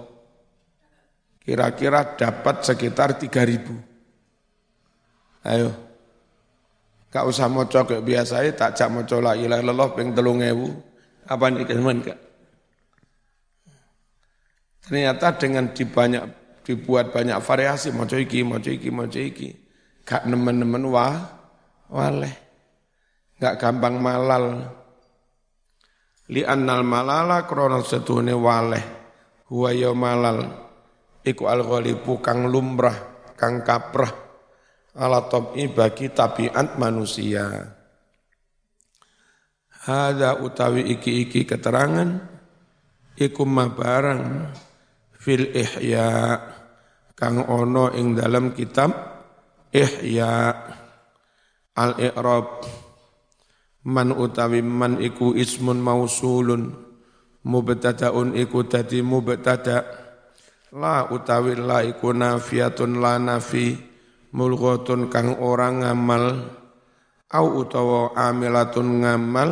Kira-kira 1.44 2.16
dapat 2.16 2.64
sekitar 2.64 3.20
3000. 3.20 5.44
Ayo. 5.44 5.70
Gak 7.12 7.31
usah 7.31 7.47
maca 7.47 7.87
kayak 7.87 8.03
biasa 8.03 8.42
tak 8.57 8.75
jak 8.75 8.90
maca 8.90 9.20
la 9.20 9.37
ilaha 9.37 9.61
illallah 9.61 9.88
ping 9.92 10.16
3000. 10.16 10.94
Apa 11.25 11.49
nih 11.53 11.64
kemen 11.64 12.05
kak? 12.05 12.18
Ternyata 14.85 15.40
dengan 15.40 15.73
dibanyak 15.73 16.25
dibuat 16.64 17.12
banyak 17.12 17.40
variasi 17.40 17.92
maca 17.92 18.16
iki, 18.20 18.44
maca 18.44 18.68
iki, 18.68 18.88
maca 18.92 19.20
iki. 19.20 19.49
Gak 20.05 20.29
nemen-nemen 20.29 20.85
wah 20.92 21.16
waleh. 21.88 22.33
Gak 23.40 23.57
gampang 23.57 24.01
malal 24.01 24.68
li 26.33 26.41
annal 26.45 26.87
malala 26.87 27.45
krana 27.45 27.83
setune 27.85 28.33
waleh. 28.33 28.85
Huwa 29.51 29.71
ya 29.77 29.93
malal. 29.93 30.65
Iku 31.25 31.49
al 31.49 31.65
ghalibu 31.65 32.21
kang 32.21 32.49
lumrah 32.49 33.29
kang 33.37 33.65
kaprah. 33.65 34.13
Ala 34.95 35.27
tabi 35.27 35.67
bagi 35.69 36.09
tabiat 36.13 36.79
manusia. 36.79 37.51
Hada 39.85 40.41
utawi 40.41 40.97
iki-iki 40.97 41.45
keterangan. 41.45 42.33
Iku 43.15 43.47
barang 43.49 44.23
fil 45.13 45.55
ihya 45.55 46.37
kang 47.15 47.47
ono 47.47 47.95
ing 47.95 48.19
dalam 48.19 48.51
kitab 48.53 48.91
ihya 49.71 50.51
al-i'rab 51.75 52.47
man 53.85 54.16
utawi 54.16 54.64
man 54.64 54.99
iku 54.99 55.37
ismun 55.37 55.79
mausulun. 55.79 56.73
Mubtadaun 57.44 58.33
iku 58.33 58.64
dadi 58.64 59.05
mubtada. 59.05 59.85
La 60.75 61.07
utawi 61.12 61.55
la 61.61 61.85
iku 61.85 62.16
nafiatun 62.16 62.99
la 62.99 63.20
nafi. 63.20 63.77
Mulghatun 64.35 65.12
kang 65.12 65.38
ora 65.38 65.70
ngamal. 65.70 66.51
Au 67.31 67.47
utawa 67.61 68.16
amilatun 68.16 69.05
ngamal 69.05 69.51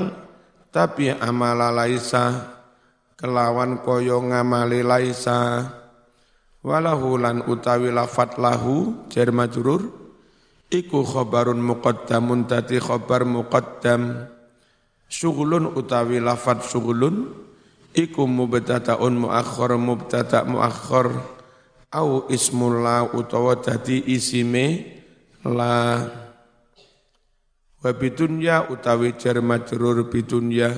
tapi 0.72 1.12
amala 1.12 1.68
laisa. 1.70 2.56
Kelawan 3.14 3.84
koyo 3.86 4.18
ngamali 4.18 4.82
laisa. 4.82 5.68
Walahu 6.62 7.18
lan 7.18 7.46
utawi 7.46 7.90
lafat 7.94 8.38
lahu 8.38 9.06
jar 9.10 9.30
majrur 9.34 10.01
iku 10.72 11.04
khabarun 11.04 11.60
muqaddamun 11.60 12.48
tadi 12.48 12.80
khabar 12.80 13.28
muqaddam. 13.28 14.32
Syughlun 15.12 15.76
utawi 15.76 16.24
lafat 16.24 16.64
syughlun 16.64 17.28
iku 17.92 18.24
mubtada'un 18.24 19.28
muakhkhar 19.28 19.76
mubtada' 19.76 20.48
muakhkhar 20.48 21.20
au 21.92 22.24
ismul 22.32 22.80
la 22.80 23.04
utawa 23.04 23.60
dadi 23.60 24.00
isime 24.08 24.88
la. 25.44 26.00
Wa 27.84 27.90
bidunya 27.92 28.72
utawi 28.72 29.20
jar 29.20 29.44
majrur 29.44 30.08
bidunya 30.08 30.72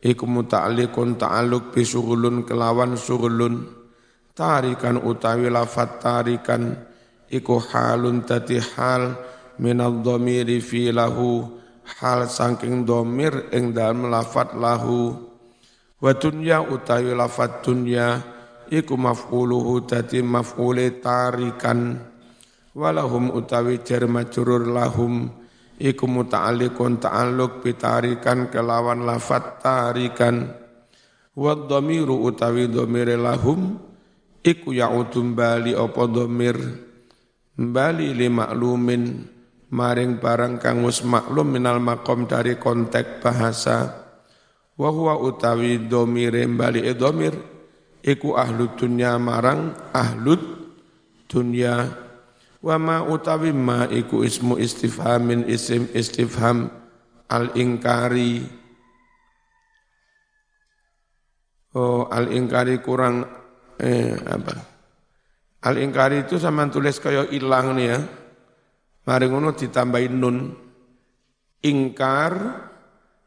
iku 0.00 0.24
muta'alliqun 0.24 1.20
ta'alluq 1.20 1.76
bi 1.76 1.84
syughlun 1.84 2.48
kelawan 2.48 2.96
syughlun 2.96 3.68
tarikan 4.32 5.04
utawi 5.04 5.52
lafat 5.52 6.00
tarikan 6.00 6.88
iku 7.30 7.62
halun 7.62 8.26
tati 8.26 8.58
hal 8.58 9.14
minal 9.62 10.02
dhamiri 10.02 10.58
fi 10.58 10.90
lahu. 10.90 11.56
Hal 11.90 12.30
saking 12.30 12.86
domir 12.86 13.50
ing 13.50 13.74
dalam 13.74 14.06
lafat 14.10 14.54
lahu. 14.54 15.10
Wa 15.98 16.14
dunya 16.14 16.62
utawi 16.62 17.10
lafat 17.18 17.66
dunya 17.66 18.22
iku 18.70 18.94
maf'uluhu 18.94 19.90
dadi 19.90 20.22
maf'ule 20.22 21.02
tarikan. 21.02 21.98
Walahum 22.70 23.34
utawi 23.34 23.82
jar 23.82 24.06
majrur 24.06 24.70
lahum 24.70 25.34
iku 25.82 26.06
muta'alliqun 26.06 27.02
ta'alluq 27.02 27.58
bitarikan 27.66 28.46
kelawan 28.54 29.02
lafat 29.02 29.58
tarikan. 29.58 30.46
Wa 31.34 31.58
dhamiru 31.58 32.22
utawi 32.22 32.70
dhamire 32.70 33.18
lahum 33.18 33.82
iku 34.46 34.70
ya'udum 34.70 35.34
bali 35.34 35.74
apa 35.74 36.06
dhamir 36.06 36.56
bali 37.60 38.16
li 38.16 38.32
maklumin 38.32 39.28
maring 39.68 40.16
barang 40.16 40.56
kang 40.56 40.80
wis 40.80 41.04
maklum 41.04 41.52
minal 41.52 41.76
makom 41.76 42.24
dari 42.24 42.56
konteks 42.56 43.20
bahasa. 43.20 43.78
Wa 44.80 44.88
huwa 44.88 45.20
utawi 45.20 45.76
dhamire 45.84 46.48
bali 46.48 46.88
e 46.88 46.96
iku 48.00 48.32
ahlu 48.32 48.72
dunya 48.80 49.20
marang 49.20 49.76
ahlut 49.92 50.40
dunya. 51.28 51.84
Wa 52.64 52.80
ma 52.80 53.04
utawi 53.04 53.52
ma 53.52 53.84
iku 53.84 54.24
ismu 54.24 54.56
istifhamin 54.56 55.44
isim 55.44 55.84
istifham 55.92 56.72
al 57.30 57.54
ingkari 57.56 58.42
oh 61.72 62.10
al 62.10 62.28
ingkari 62.34 62.82
kurang 62.82 63.22
eh 63.78 64.12
apa 64.12 64.69
al 65.60 65.76
ingkari 65.76 66.24
itu 66.24 66.40
sama 66.40 66.64
tulis 66.72 66.96
kaya 66.96 67.28
ilang 67.28 67.76
nih 67.76 67.86
ya. 67.92 67.98
Mari 69.04 69.26
ngono 69.28 69.52
ditambahin 69.52 70.14
nun. 70.16 70.36
Ingkar 71.60 72.32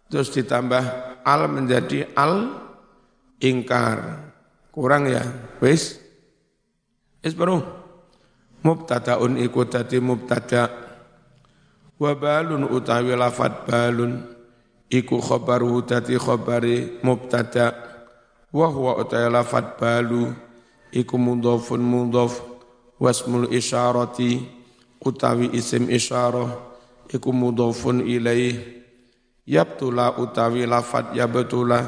terus 0.09 0.33
ditambah 0.33 0.83
al 1.21 1.41
menjadi 1.49 2.09
al 2.17 2.49
ingkar 3.37 4.29
kurang 4.73 5.05
ya 5.05 5.21
wis? 5.61 6.01
Wis 7.21 7.37
baru 7.37 7.61
mubtadaun 8.65 9.37
iku 9.37 9.69
dadi 9.69 10.01
mubtada. 10.01 10.69
Wa 12.01 12.17
balun 12.17 12.65
utawi 12.65 13.13
lafat 13.13 13.69
balun. 13.69 14.33
Iku 14.89 15.21
khabaru 15.21 15.85
dadi 15.85 16.17
khabari 16.17 17.01
mubtada. 17.05 17.73
Wa 18.49 18.69
huwa 18.69 18.97
utawi 18.97 19.29
lafat 19.29 19.77
balu 19.77 20.33
iku 20.93 21.17
mudhafun 21.17 21.81
mudhaf 21.81 22.37
wasmul 23.01 23.49
isyarati 23.49 24.45
utawi 25.01 25.49
isim 25.57 25.89
isyarah 25.89 26.53
iku 27.09 27.33
mudhafun 27.33 28.05
ilaih. 28.05 28.85
Yabtula 29.43 30.15
utawi 30.23 30.63
lafat 30.63 31.11
yabtula 31.19 31.83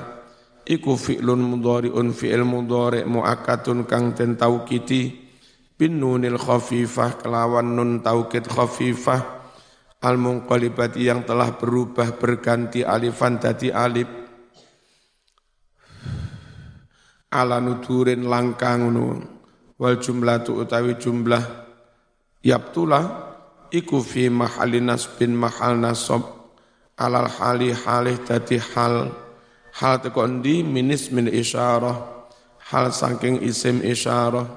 iku 0.68 1.00
fi'lun 1.00 1.40
mudhari'un 1.40 2.12
fi'il 2.12 2.44
mudhari' 2.44 3.08
muakkatun 3.08 3.88
kang 3.88 4.12
den 4.12 4.36
taukiti 4.36 5.24
bin 5.80 6.04
nunil 6.04 6.36
khafifah 6.36 7.22
kelawan 7.22 7.78
nun 7.78 8.04
taukid 8.04 8.50
khafifah. 8.50 9.38
Al 10.04 10.20
munqalibati 10.20 11.08
yang 11.08 11.24
telah 11.24 11.56
berubah 11.56 12.20
berganti 12.20 12.84
alifan 12.84 13.40
dadi 13.40 13.72
alif 13.72 14.25
ala 17.36 17.60
nudurin 17.60 18.24
langkang 18.24 18.88
nu 18.88 19.20
wal 19.76 20.00
jumlah 20.00 20.48
tu 20.48 20.56
utawi 20.64 20.96
jumlah 20.96 21.44
yaptula 22.40 23.26
iku 23.74 24.00
fi 24.00 24.32
mahali 24.32 24.80
nasbin 24.80 25.34
mahal 25.34 25.76
nasab. 25.76 26.24
Alal 26.96 27.28
hali 27.28 27.76
halih 27.76 28.16
dadi 28.24 28.56
hal. 28.56 29.12
Hal 29.76 30.00
tekondi 30.00 30.64
minis 30.64 31.12
min 31.12 31.28
isyarah. 31.28 32.24
Hal 32.72 32.96
saking 32.96 33.44
isim 33.44 33.84
isyarah. 33.84 34.48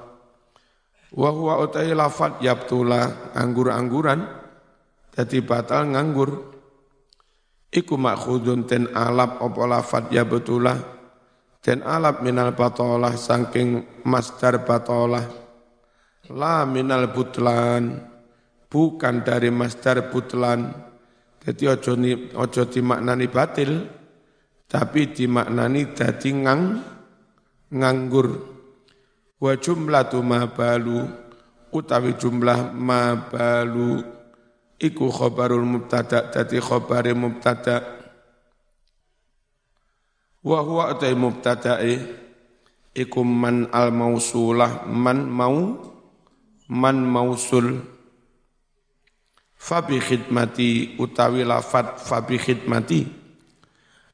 Wa 1.09 1.29
huwa 1.35 1.59
utai 1.59 1.91
lafat 1.91 2.39
yabtula 2.39 3.35
anggur-angguran. 3.35 4.23
Dadi 5.11 5.43
batal 5.43 5.91
nganggur. 5.91 6.31
Iku 7.69 7.99
makhudun 7.99 8.65
ten 8.65 8.87
alap 8.95 9.43
apa 9.43 9.61
lafat 9.67 10.09
yabtula 10.15 10.98
ten 11.59 11.83
alap 11.83 12.23
minal 12.23 12.55
batolah 12.55 13.15
saking 13.15 14.03
masdar 14.07 14.63
batolah. 14.63 15.25
La 16.29 16.63
minal 16.63 17.09
butlan 17.11 17.99
bukan 18.69 19.25
dari 19.25 19.49
masdar 19.49 20.13
butlan. 20.13 20.71
Jadi 21.39 21.63
ojo, 21.71 21.95
ni, 21.95 22.11
ojo 22.35 22.67
dimaknani 22.67 23.27
batil, 23.31 23.87
tapi 24.67 25.09
dimaknani 25.09 25.95
dadi 25.95 26.29
ngang, 26.35 26.63
nganggur 27.69 28.27
wa 29.39 29.53
jumlatu 29.55 30.19
ma 30.19 30.49
balu 30.49 31.05
utawi 31.71 32.17
jumlah 32.17 32.73
ma 32.73 33.15
balu 33.29 34.01
iku 34.81 35.07
khabarul 35.07 35.63
mubtada 35.63 36.27
dadi 36.33 36.57
khabare 36.57 37.13
mubtada 37.13 37.98
wa 40.43 40.59
huwa 40.63 40.95
utai 40.95 41.15
mubtadae 41.15 41.99
iku 42.95 43.21
man 43.23 43.67
al 43.71 43.91
mausulah 43.91 44.87
man 44.87 45.27
mau 45.27 45.79
man 46.69 47.01
mausul. 47.01 47.81
Fa 49.59 49.83
bi 49.83 49.99
khidmati 49.99 50.95
utawi 50.95 51.43
lafat 51.43 51.99
fa 51.99 52.23
bi 52.23 52.39
khidmati. 52.39 53.03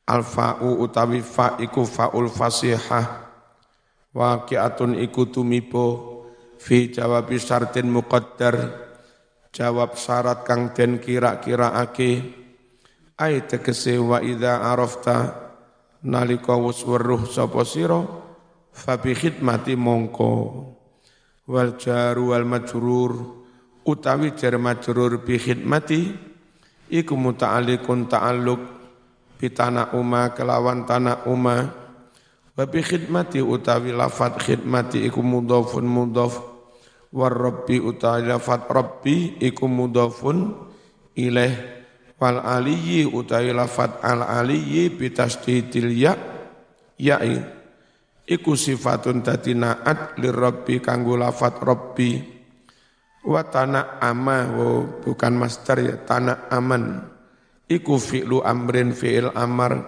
Al 0.06 0.22
fa'u 0.26 0.82
utawi 0.82 1.22
fa 1.22 1.58
iku 1.62 1.86
faul 1.86 2.30
fasihah. 2.30 3.26
Waqi'atun 4.16 4.96
iku 5.02 5.28
tumibo 5.28 5.86
fi 6.56 6.90
jawab 6.90 7.30
syartin 7.36 7.92
muqaddar 7.92 8.56
jawab 9.52 10.00
syarat 10.00 10.48
kang 10.48 10.72
den 10.72 11.04
kira-kiraake 11.04 12.12
ai 13.20 13.44
tegese 13.44 14.00
wa 14.00 14.24
idza 14.24 14.64
arafta 14.64 15.45
nalika 16.06 16.54
wis 16.62 16.86
weruh 16.86 17.26
sapa 17.26 17.66
sira 17.66 18.06
fa 18.70 19.02
khidmati 19.02 19.74
mongko. 19.74 20.32
Wal 21.50 21.78
jaru 21.78 22.34
wal 22.34 22.46
majrur 22.46 23.14
utawi 23.86 24.34
jar 24.38 24.58
majrur 24.62 25.22
bi 25.26 25.38
khidmati 25.38 26.14
iku 26.90 27.14
muta'alliqun 27.18 28.10
ta'alluq 28.10 28.62
bi 29.38 29.50
tanah 29.50 29.94
umma 29.94 30.34
kelawan 30.34 30.86
tanah 30.86 31.26
umma 31.30 31.86
Wa 32.56 32.64
bi 32.64 32.80
khidmati 32.80 33.44
utawi 33.44 33.92
lafat 33.92 34.40
khidmati 34.40 35.04
iku 35.04 35.20
mudhafun 35.20 35.84
mudhaf. 35.92 36.40
War 37.12 37.36
rabbi 37.36 37.84
utawi 37.84 38.32
lafat 38.32 38.72
rabbi 38.72 39.36
iku 39.44 39.68
mudhafun 39.68 40.56
ilaih 41.20 41.75
wal 42.16 42.40
aliyyi 42.40 43.08
utawi 43.08 43.52
lafat 43.52 44.00
al 44.00 44.24
aliyyi 44.24 44.92
bi 44.92 45.12
tasdidil 45.12 45.92
ya 45.92 46.16
ya'i 46.96 47.56
iku 48.26 48.58
sifatun 48.58 49.22
dadi 49.22 49.54
naat 49.54 50.18
lirabbi 50.20 50.82
kanggo 50.82 51.16
lafat 51.16 51.62
rabbi. 51.62 52.34
Wa 53.26 53.42
tanah 53.42 53.98
ama 54.06 54.54
oh, 54.54 55.02
bukan 55.02 55.34
master 55.34 55.82
ya 55.82 55.96
tanah 55.98 56.46
aman. 56.54 57.10
Iku 57.66 57.98
fi'lu 57.98 58.46
amrin 58.46 58.94
fi'il 58.94 59.34
amar. 59.34 59.82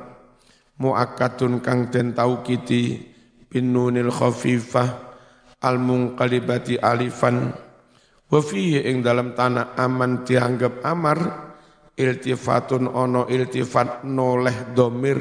Muakkatun 0.81 1.61
kang 1.61 1.93
den 1.93 2.17
taukiti 2.17 2.97
bin 3.45 3.73
nunil 3.73 4.09
khafifah 4.09 4.89
al 5.61 5.77
munqalibati 5.77 6.81
alifan. 6.81 7.53
Wa 8.25 8.41
fihi 8.41 8.89
ing 8.89 9.05
dalam 9.05 9.37
tanah 9.37 9.77
aman 9.77 10.25
dianggap 10.25 10.81
amar 10.81 11.46
iltifatun 11.97 12.87
ono 12.93 13.25
iltifat 13.25 14.05
noleh 14.05 14.71
domir 14.77 15.17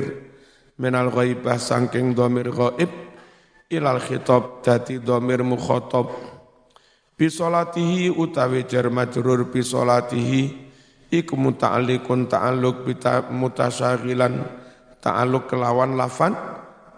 menal 0.76 1.08
ghaibah 1.08 1.56
sangking 1.56 2.12
domir 2.12 2.52
ghaib 2.52 2.92
ilal 3.72 3.98
khitab 3.98 4.60
dati 4.60 5.00
domir 5.00 5.40
mukhotob. 5.40 6.12
Bisolatihi 7.16 8.12
utawi 8.12 8.68
jar 8.68 8.92
majrur 8.92 9.48
bisolatihi 9.48 10.68
iku 11.08 11.32
muta'alliqun 11.32 12.28
ta'alluq 12.28 12.84
mutasyagilan 13.32 14.44
ta'aluk 15.00 15.48
kelawan 15.48 15.96
lafan 15.96 16.36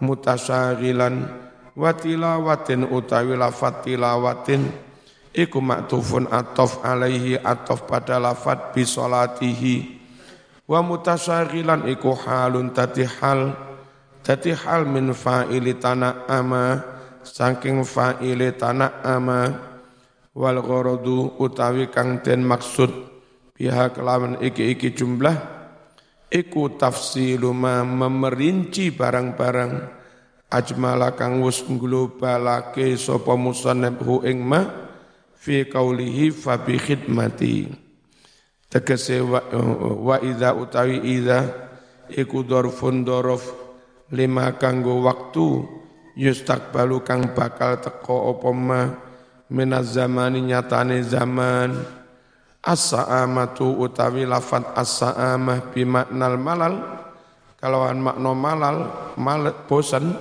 mutasyagilan 0.02 1.22
wa 1.78 1.94
tilawatin 1.94 2.82
utawi 2.90 3.38
lafat 3.38 3.86
tilawatin 3.86 4.87
iku 5.38 5.62
maktufun 5.62 6.26
atof 6.26 6.82
alaihi 6.82 7.38
atof 7.38 7.86
pada 7.86 8.18
lafat 8.18 8.74
bisolatihi 8.74 10.02
wa 10.66 10.82
mutasyagilan 10.82 11.86
iku 11.86 12.18
halun 12.18 12.74
tati 12.74 13.06
hal 13.06 13.54
tati 14.26 14.50
hal 14.50 14.82
min 14.90 15.14
fa'ili 15.14 15.78
tanah 15.78 16.26
ama 16.26 16.98
saking 17.22 17.84
fa'ili 17.84 18.56
tanah 18.56 19.04
ama. 19.04 19.68
Wal 20.38 20.62
ghorodu 20.62 21.34
utawi 21.42 21.90
kang 21.90 22.22
den 22.22 22.46
maksud 22.46 22.94
pihak 23.58 23.98
kelawan 23.98 24.38
iki-iki 24.38 24.94
jumlah 24.94 25.34
iku 26.30 26.78
tafsilu 26.78 27.50
ma 27.50 27.82
memerinci 27.82 28.94
barang-barang 28.94 29.72
ajmala 30.46 31.18
kang 31.18 31.42
wis 31.42 31.66
nglobalake 31.66 32.94
sapa 32.94 33.34
musannaf 33.34 33.98
hu 33.98 34.22
ing 34.22 34.38
ma 34.46 34.87
fi 35.38 35.64
qaulihi 35.70 36.34
fa 36.34 36.58
bi 36.58 36.74
khidmati. 36.74 37.70
Tegese 38.68 39.22
wa, 39.24 39.40
wa 40.02 40.16
idza 40.20 40.52
utawi 40.52 41.00
idza 41.00 41.46
iku 42.12 42.44
dorfun 42.44 43.06
dorof 43.06 43.48
lima 44.12 44.58
kanggo 44.58 45.00
waktu 45.06 45.64
yustakbalu 46.18 47.00
kang 47.06 47.32
bakal 47.32 47.78
teko 47.80 48.36
apa 48.36 48.50
ma 48.52 48.80
minaz 49.48 49.94
zamani 49.96 50.42
nyatane 50.42 51.00
zaman. 51.06 51.96
As-sa'amatu 52.58 53.80
utawi 53.80 54.26
lafat 54.26 54.74
as-sa'amah 54.76 55.72
bimaknal 55.72 56.36
malal 56.36 56.74
kalawan 57.56 58.02
makna 58.02 58.32
malal 58.34 58.76
mal 59.16 59.48
bosan 59.64 60.12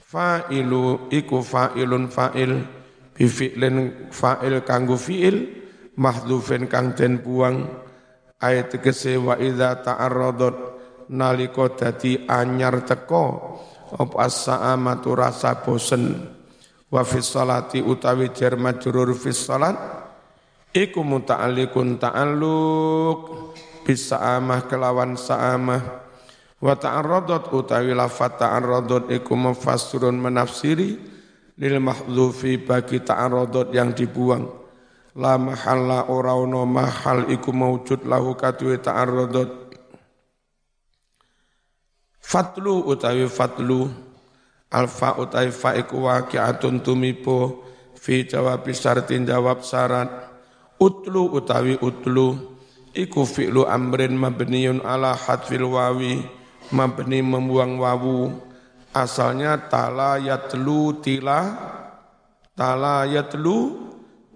fa'ilu 0.00 1.12
iku 1.12 1.44
fa'ilun 1.44 2.08
fa'il 2.10 2.79
bi 3.20 3.28
fi'lin 3.28 4.08
fa'il 4.08 4.64
kanggo 4.64 4.96
fi'il 4.96 5.44
mahdhufin 6.00 6.64
kang 6.72 6.96
den 6.96 7.20
buang. 7.20 7.68
Ayat 8.40 8.72
tegese 8.72 9.20
wa 9.20 9.36
idza 9.36 9.84
ta'arradat 9.84 10.56
dadi 11.76 12.24
anyar 12.24 12.80
teko 12.88 13.24
apa 13.92 14.16
as-sa'amatu 14.24 15.12
rasa 15.12 15.60
bosen. 15.60 16.16
Wa 16.88 17.04
fi 17.04 17.20
salati 17.20 17.84
utawi 17.84 18.32
jar 18.32 18.56
majrur 18.56 19.12
fi 19.12 19.36
salat 19.36 19.76
iku 20.72 21.04
muta'alliqun 21.04 22.00
ta'alluq 22.00 23.20
bis 23.84 24.08
sa'amah 24.08 24.64
kelawan 24.64 25.20
sa'amah. 25.20 25.82
Wa 26.56 26.72
ta'arradat 26.72 27.52
utawi 27.52 27.92
lafat 27.92 28.40
ta'arradat 28.40 29.12
iku 29.12 29.36
mufassirun 29.36 30.16
menafsiri 30.16 31.09
lil 31.60 31.76
mahdhufi 31.76 32.56
bagi 32.64 33.04
ta'arradat 33.04 33.68
yang 33.76 33.92
dibuang. 33.92 34.48
La 35.20 35.36
mahalla 35.36 36.08
ora 36.08 36.32
ono 36.32 36.64
mahal 36.64 37.28
iku 37.28 37.52
maujud 37.52 38.08
lahu 38.08 38.32
katwe 38.32 38.80
ta'arradat. 38.80 39.50
Fatlu 42.16 42.88
utawi 42.88 43.28
fatlu. 43.28 43.92
Alfa 44.70 45.20
utawi 45.20 45.52
fa 45.52 45.76
iku 45.76 46.08
waqi'atun 46.08 46.80
tumipo. 46.80 47.68
Fi 48.00 48.24
jawab 48.24 48.64
syartin 48.72 49.28
jawab 49.28 49.60
syarat. 49.60 50.08
Utlu 50.80 51.36
utawi 51.36 51.76
utlu. 51.76 52.56
Iku 52.96 53.28
fi'lu 53.28 53.68
amrin 53.68 54.16
mabniun 54.16 54.80
ala 54.80 55.12
hadfil 55.12 55.68
wawi. 55.68 56.24
Mabni 56.70 57.18
membuang 57.20 57.82
wawu 57.82 58.49
asalnya 58.90 59.70
tala 59.70 60.18
yatlu 60.18 60.98
tila 61.02 61.40
tala 62.54 63.06
yatlu 63.06 63.90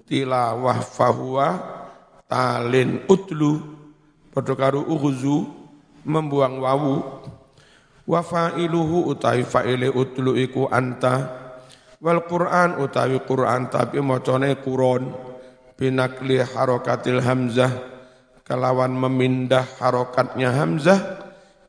tilawah 0.06 0.80
fahuwa 0.80 1.48
talin 2.28 3.04
utlu. 3.08 3.74
Padha 4.34 4.54
karo 4.58 4.82
ughzu 4.82 5.46
membuang 6.02 6.58
wawu. 6.58 6.96
Wa 8.04 8.20
fa'iluhu 8.20 9.08
utawi 9.08 9.46
fa'ile 9.46 9.88
utlu 9.88 10.36
iku 10.36 10.68
anta. 10.68 11.44
Wal 12.02 12.20
Qur'an 12.28 12.76
utawi 12.82 13.22
Qur'an 13.24 13.72
tapi 13.72 14.02
macane 14.04 14.60
Qur'an 14.60 15.08
binakli 15.78 16.36
harokatil 16.36 17.24
hamzah 17.24 17.72
kelawan 18.44 18.92
memindah 18.92 19.64
harokatnya 19.80 20.52
hamzah 20.52 21.00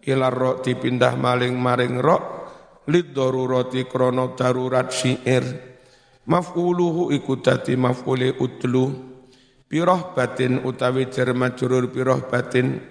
ilar 0.03 0.35
ro 0.35 0.51
dipindah 0.59 1.15
maling 1.15 1.55
maring 1.55 2.03
ro 2.03 2.44
lid 2.85 3.17
krono 3.89 4.37
darurat 4.37 4.89
syair 4.93 5.43
maf'uluhu 6.25 7.13
iku 7.13 7.37
dadi 7.41 7.77
maf'uli 7.77 8.33
utlu 8.41 9.15
piroh 9.69 10.13
batin 10.13 10.61
utawi 10.65 11.09
jar 11.09 11.33
majrur 11.35 11.89
piroh 11.89 12.25
batin. 12.29 12.81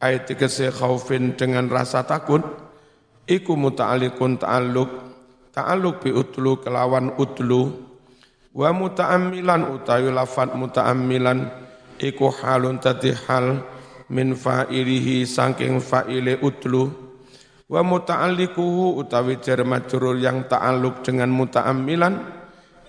Ayat 0.00 0.32
kese 0.32 0.72
khaufin 0.72 1.36
dengan 1.36 1.68
rasa 1.68 2.08
takut. 2.08 2.40
Iku 3.28 3.52
muta'alliqun 3.52 4.40
ta'alluq. 4.40 4.90
Ta'alluq 5.52 6.00
bi 6.00 6.10
utlu 6.14 6.56
kelawan 6.64 7.20
utlu 7.20 7.68
wa 8.56 8.70
muta'ammilan 8.72 9.76
utawi 9.76 10.08
lafat 10.08 10.56
muta'ammilan. 10.56 11.52
Iku 12.00 12.32
halun 12.32 12.80
tadi 12.80 13.12
hal 13.12 13.60
min 14.08 14.32
fa'ilihi 14.32 15.28
saking 15.28 15.84
fa'ile 15.84 16.40
utlu 16.40 17.09
wa 17.70 17.86
muta'allikuhu 17.86 18.98
utawi 18.98 19.38
jar 19.38 19.62
majrur 19.62 20.18
yang 20.18 20.50
ta'alluq 20.50 21.06
dengan 21.06 21.30
muta'ammilan 21.30 22.14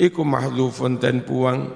iku 0.02 0.26
mahdzufun 0.26 0.98
dan 0.98 1.22
buang. 1.22 1.70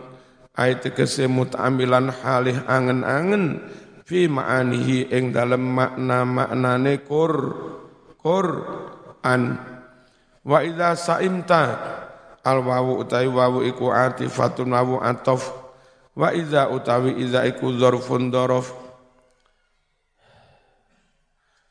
Ayat 0.55 0.89
kese 0.95 1.29
muta'ammilan 1.29 2.09
halih 2.25 2.65
angen-angen 2.65 3.61
fi 4.07 4.25
ma'anihi 4.25 5.13
ing 5.13 5.29
dalam 5.29 5.61
makna-maknane 5.61 7.05
kur 7.05 7.33
kur 8.17 8.47
an. 9.21 9.59
Wa 10.41 10.65
idza 10.65 10.97
sa'imta 10.97 11.61
al 12.41 12.59
wawu 12.65 13.05
utawi 13.05 13.29
wawu 13.29 13.59
iku 13.69 13.93
atifatun 13.93 14.73
wawu 14.73 14.97
atof. 15.03 15.53
Wa 16.17 16.33
idza 16.33 16.73
utawi 16.73 17.21
idza 17.21 17.45
iku 17.45 17.69
dzarfun 17.69 18.33
dzaraf 18.33 18.84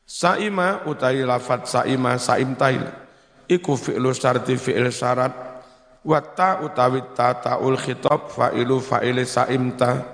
Saima 0.05 0.85
utai 0.85 1.25
lafat 1.25 1.65
saima 1.65 2.21
saim 2.21 2.53
tail. 2.53 2.85
Iku 3.49 3.73
fi'lu 3.73 4.13
syarti 4.13 4.53
fi'il 4.53 4.93
syarat. 4.93 5.33
Wa 6.05 6.21
ta 6.21 6.61
utawi 6.61 7.01
ta 7.17 7.33
taul 7.41 7.73
khitab 7.81 8.29
fa'ilu 8.29 8.77
fa'ile 8.77 9.25
saimta 9.25 10.05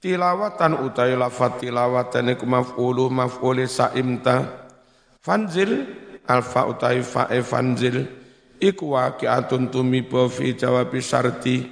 tilawatan 0.00 0.84
utai 0.84 1.16
lafat 1.16 1.64
tilawatan 1.64 2.36
iku 2.36 2.44
maf'ulu 2.44 3.08
maf'uli 3.08 3.64
saimta 3.64 4.68
fanzil 5.24 5.88
alfa 6.28 6.68
utai 6.68 7.00
fa'e 7.00 7.40
fanzil. 7.40 8.04
Iku 8.60 8.92
waqi'atun 8.92 9.72
tumiba 9.72 10.28
fi 10.28 10.52
jawabi 10.52 11.00
syarti. 11.00 11.64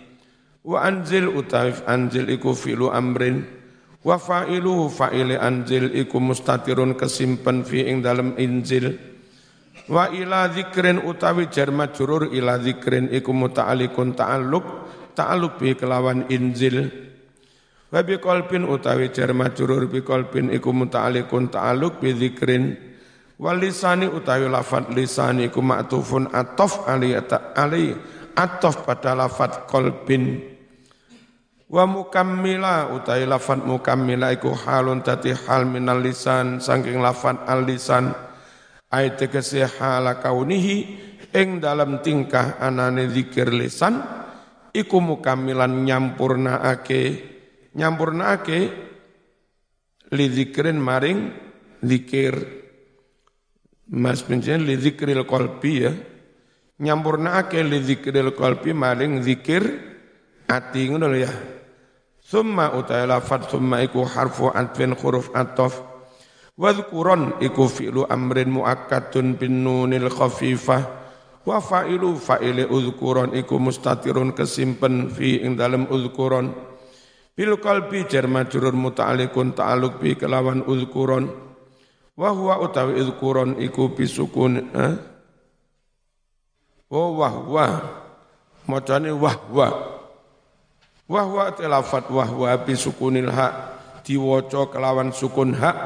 Wa 0.65 0.89
anzil 0.89 1.29
utai 1.29 1.85
anzil 1.85 2.33
iku 2.33 2.57
fi'lu 2.57 2.89
amrin 2.89 3.58
wa 4.05 4.17
fa'iluhu 4.17 4.87
fa'ile 4.93 5.39
anzil 5.39 5.91
iku 5.95 6.23
mustatirun 6.23 6.95
kesimpen 6.95 7.67
fi 7.67 7.89
ing 7.89 8.03
dalam 8.05 8.39
injil. 8.39 8.95
Wa 9.89 10.13
ila 10.13 10.53
utawi 11.03 11.49
jar 11.49 11.73
majrur 11.73 12.29
ila 12.29 12.61
zikrin 12.61 13.09
iku 13.09 13.33
muta'alliqun 13.33 14.13
ta'alluq 14.13 14.67
ta'alluq 15.17 15.53
bi 15.57 15.73
kelawan 15.73 16.29
injil. 16.29 16.93
Wa 17.89 18.05
bi 18.05 18.21
qalbin 18.21 18.69
utawi 18.69 19.09
jar 19.17 19.33
majrur 19.33 19.89
bi 19.89 20.05
qalbin 20.05 20.53
iku 20.53 20.77
muta'alliqun 20.77 21.49
ta'alluq 21.49 22.05
bi 22.05 22.13
zikrin 22.13 22.77
walisani 23.41 24.11
utawi 24.11 24.51
lafat 24.51 24.93
lisani 24.93 25.49
iku 25.49 25.63
ma'tufun 25.65 26.29
atof 26.35 26.85
ali 26.85 27.17
ali 27.57 27.95
atof 28.37 28.85
pada 28.85 29.15
lafat 29.15 29.65
qalbin 29.71 30.43
Wa 31.69 31.85
mukammila 31.85 32.97
utai 32.97 33.29
lafat 33.29 33.61
mukammila 33.61 34.33
iku 34.33 34.57
halun 34.57 35.05
tati 35.05 35.37
hal 35.37 35.69
minal 35.69 36.01
lisan 36.01 36.65
saking 36.65 36.97
lafat 36.97 37.45
al 37.45 37.69
lisan. 37.69 38.09
Ayat 38.89 39.21
tegese 39.21 39.69
hala 39.69 40.17
kaunihi 40.17 40.77
ing 41.37 41.61
dalam 41.61 42.01
tingkah 42.01 42.57
anane 42.57 43.13
zikir 43.13 43.53
lisan 43.53 44.01
iku 44.73 44.97
mukammilan 45.05 45.85
nyampurnaake 45.85 47.03
nyampurnaake 47.77 48.59
li 50.09 50.27
zikrin 50.33 50.81
maring 50.81 51.37
zikir. 51.85 52.33
Mas 53.93 54.25
penjen 54.25 54.65
li 54.65 54.81
zikril 54.81 55.29
qalbi 55.29 55.73
ya. 55.85 55.93
Nyampurnaake 56.81 57.61
li 57.61 57.77
zikril 57.85 58.33
qalbi 58.33 58.73
maring 58.73 59.21
zikir 59.21 59.69
ati 60.49 60.89
ngono 60.89 61.13
ya 61.13 61.58
Summa 62.29 62.77
utai 62.77 63.09
lafad 63.09 63.49
summa 63.49 63.81
iku 63.81 64.05
harfu 64.05 64.53
atfin 64.53 64.93
huruf 64.93 65.33
atof. 65.33 65.81
Wadhkuron 66.61 67.41
iku 67.41 67.65
fi'lu 67.65 68.05
amrin 68.05 68.53
mu'akkadun 68.53 69.41
bin 69.41 69.65
nunil 69.65 70.13
khafifah. 70.13 70.85
Wa 71.49 71.57
fa'ilu 71.57 72.21
fa'ile 72.21 72.69
udhkuron 72.69 73.33
iku 73.33 73.57
mustatirun 73.57 74.37
kesimpen 74.37 75.09
fi 75.09 75.41
ing 75.41 75.57
dalam 75.57 75.89
udhkuron. 75.89 76.53
Bil 77.33 77.57
qalbi 77.65 78.05
jar 78.05 78.29
majrur 78.29 78.77
muta'alikun 78.77 79.57
ta'aluk 79.57 79.97
bi 79.97 80.13
kelawan 80.13 80.61
udhkuron. 80.69 81.33
Wa 82.13 82.29
huwa 82.29 82.61
utawi 82.61 83.09
udhkuron 83.09 83.57
iku 83.57 83.97
bisukun. 83.97 84.69
Eh? 84.77 84.95
Wa 86.93 87.05
wahwa. 87.09 87.67
Macane 88.69 89.17
wahwa. 89.17 89.98
Wahwa 91.09 91.57
tilafat 91.57 92.13
wahwa 92.13 92.53
bi 92.61 92.77
sukunil 92.77 93.33
hak. 93.33 93.55
Diwaca 94.05 94.69
kelawan 94.69 95.09
sukun 95.17 95.57
hak. 95.57 95.77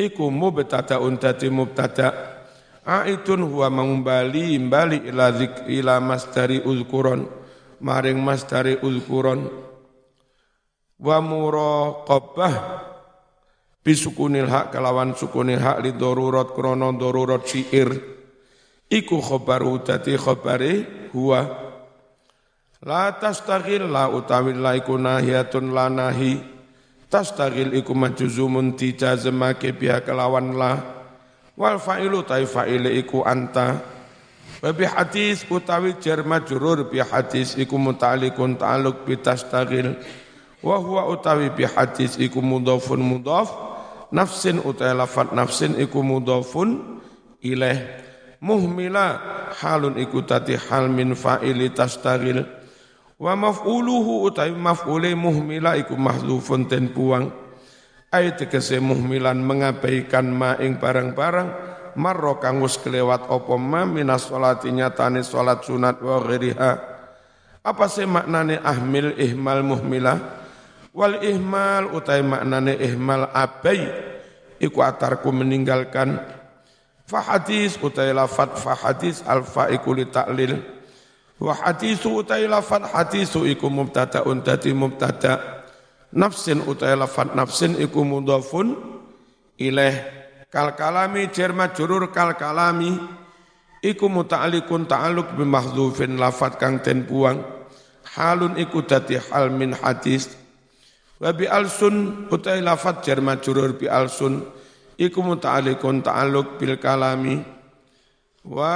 Iku 0.00 0.32
mubtada 0.32 0.96
dadi 0.96 1.52
mubtada. 1.52 2.40
Aitun 2.82 3.44
huwa 3.44 3.68
mengembali 3.68 4.56
bali 4.66 4.98
ila 5.12 5.36
zik 5.36 5.68
ila 5.68 6.00
masdari 6.00 6.64
uzkuron. 6.64 7.28
Maring 7.84 8.24
masdari 8.24 8.80
uzkuron. 8.80 9.52
Wa 10.96 11.20
muraqabah 11.20 12.54
bisukunil 13.84 14.48
hak 14.48 14.72
kelawan 14.72 15.12
sukunil 15.12 15.60
hak 15.60 15.84
li 15.84 15.92
darurat 15.92 16.56
krana 16.56 16.88
darurat 16.96 17.44
syair. 17.44 17.92
Iku 18.88 19.20
khabaru 19.20 19.84
dadi 19.84 20.16
khabare 20.16 20.72
huwa 21.12 21.71
la 22.82 23.14
tastaghil 23.14 23.86
la 23.86 24.10
utawi 24.10 24.58
la 24.58 24.74
iku 24.74 24.98
nahiyatun 24.98 25.70
la 25.70 25.86
nahi. 25.86 26.38
Tastagil 27.12 27.76
iku 27.76 27.92
majuzumun 27.92 28.72
dijazmake 28.72 29.76
biha 29.76 30.00
kelawan 30.00 30.56
la. 30.56 30.80
Wal 31.54 31.76
fa'ilu 31.76 32.24
tai 32.24 32.48
fa'ile 32.48 32.88
iku 32.96 33.20
anta. 33.20 33.84
Wa 34.64 34.72
bi 34.72 34.88
hadis 34.88 35.44
utawi 35.52 36.00
jar 36.00 36.24
majrur 36.24 36.88
bi 36.88 37.04
hadis 37.04 37.54
iku 37.60 37.76
muta'alliqun 37.76 38.56
ta'alluq 38.56 39.04
bi 39.04 39.20
tastagil 39.20 39.92
wa 40.64 40.78
huwa 40.80 41.10
utawi 41.12 41.52
bi 41.52 41.68
hadis 41.68 42.16
iku 42.16 42.40
mudhafun 42.40 43.04
mudhaf. 43.04 43.52
Nafsin 44.08 44.58
utawi 44.64 44.96
lafat 44.96 45.36
nafsin 45.36 45.76
iku 45.76 46.00
mudhafun 46.00 47.00
ilaih 47.44 47.80
muhmila 48.40 49.20
halun 49.60 50.00
iku 50.00 50.24
tati 50.24 50.56
hal 50.56 50.88
min 50.88 51.12
fa'ili 51.12 51.70
tastagil 51.76 52.61
Wa 53.22 53.38
maf'uluhu 53.38 54.26
utawi 54.26 54.50
maf'ule 54.50 55.14
muhmila 55.14 55.78
iku 55.78 55.94
mahdzufun 55.94 56.66
ten 56.66 56.90
buang. 56.90 57.30
Ayat 58.10 58.42
tegese 58.42 58.82
muhmilan 58.82 59.38
mengabaikan 59.38 60.26
ma 60.26 60.58
ing 60.58 60.82
barang-barang 60.82 61.48
marro 61.94 62.42
kang 62.42 62.58
wis 62.58 62.82
kelewat 62.82 63.30
apa 63.30 63.54
ma 63.54 63.86
minas 63.86 64.26
sholati 64.26 64.74
nyatane 64.74 65.22
salat 65.22 65.62
sunat 65.62 66.02
wa 66.02 66.18
ghairiha. 66.18 66.72
Apa 67.62 67.86
sih 67.86 68.10
maknane 68.10 68.58
ahmil 68.58 69.14
ihmal 69.14 69.62
muhmilah? 69.62 70.18
Wal 70.90 71.22
ihmal 71.22 71.94
utai 71.94 72.26
maknane 72.26 72.74
ihmal 72.74 73.30
abai 73.30 73.86
iku 74.58 74.82
atarku 74.82 75.30
meninggalkan 75.30 76.20
fa 77.06 77.22
hadis 77.22 77.78
utai 77.78 78.10
lafat 78.10 78.58
fa 78.58 78.76
hadis 78.76 79.22
alfa 79.24 79.72
iku 79.72 79.94
li 79.96 80.10
ta'lil 80.10 80.81
Wa 81.40 81.52
hadisu 81.56 82.20
utai 82.20 82.44
lafat 82.50 82.88
hadisu 82.90 83.48
iku 83.48 83.70
mubtada'un 83.72 84.44
dadi 84.44 84.74
mubtada' 84.76 85.64
nafsin 86.12 86.60
utai 86.62 86.92
lafat 86.94 87.32
nafsin 87.32 87.76
iku 87.80 88.04
mudhafun 88.04 88.76
ilaih. 89.56 89.96
Kal 90.52 90.76
kalami 90.76 91.32
jar 91.32 91.56
majrur 91.56 92.12
kal 92.12 92.36
kalami 92.36 92.92
iku 93.80 94.12
muta'alliqun 94.12 94.84
ta'alluq 94.84 95.32
bi 95.32 95.48
mahdhufin 95.48 96.20
lafat 96.20 96.60
kang 96.60 96.84
ten 96.84 97.08
buang. 97.08 97.40
Halun 98.12 98.60
iku 98.60 98.84
dadi 98.84 99.16
hal 99.16 99.48
min 99.48 99.72
hadis. 99.72 100.36
Wa 101.16 101.32
bi 101.32 101.48
alsun 101.48 102.28
utai 102.28 102.60
lafat 102.60 103.00
jar 103.00 103.24
majrur 103.24 103.72
bi 103.72 103.88
alsun 103.88 104.44
iku 105.00 105.24
muta'alliqun 105.24 106.04
ta'alluq 106.04 106.60
bil 106.60 106.76
kalami. 106.76 107.40
Wa 108.44 108.74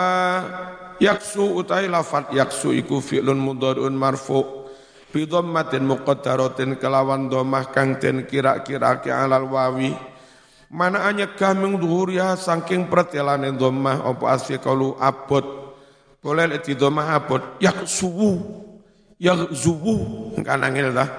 Yaksu 0.96 1.60
utai 1.60 1.92
lafat 1.92 2.32
yaksu 2.32 2.72
iku 2.72 3.04
fi'lun 3.04 3.36
mudhari'un 3.36 3.92
marfu 3.92 4.64
bi 5.12 5.28
dhammatin 5.28 5.84
muqaddaratin 5.84 6.80
kelawan 6.80 7.28
dhammah 7.28 7.68
kang 7.68 8.00
den 8.00 8.24
kira-kira 8.24 9.00
ke 9.04 9.12
alal 9.12 9.44
wawi. 9.48 9.92
Mana 10.72 11.06
anyegah 11.06 11.54
ming 11.54 11.78
ya 12.10 12.34
saking 12.34 12.88
pertelane 12.88 13.52
dhammah 13.52 14.08
apa 14.08 14.24
asli 14.32 14.56
kalu 14.56 14.96
abot? 14.96 15.44
Boleh 16.24 16.58
di 16.64 16.72
dhammah 16.72 17.12
abot 17.12 17.60
yaksu 17.60 18.40
yakzuwu 19.20 19.96
kan 20.40 20.64
angel 20.64 20.96
dah. 20.96 21.10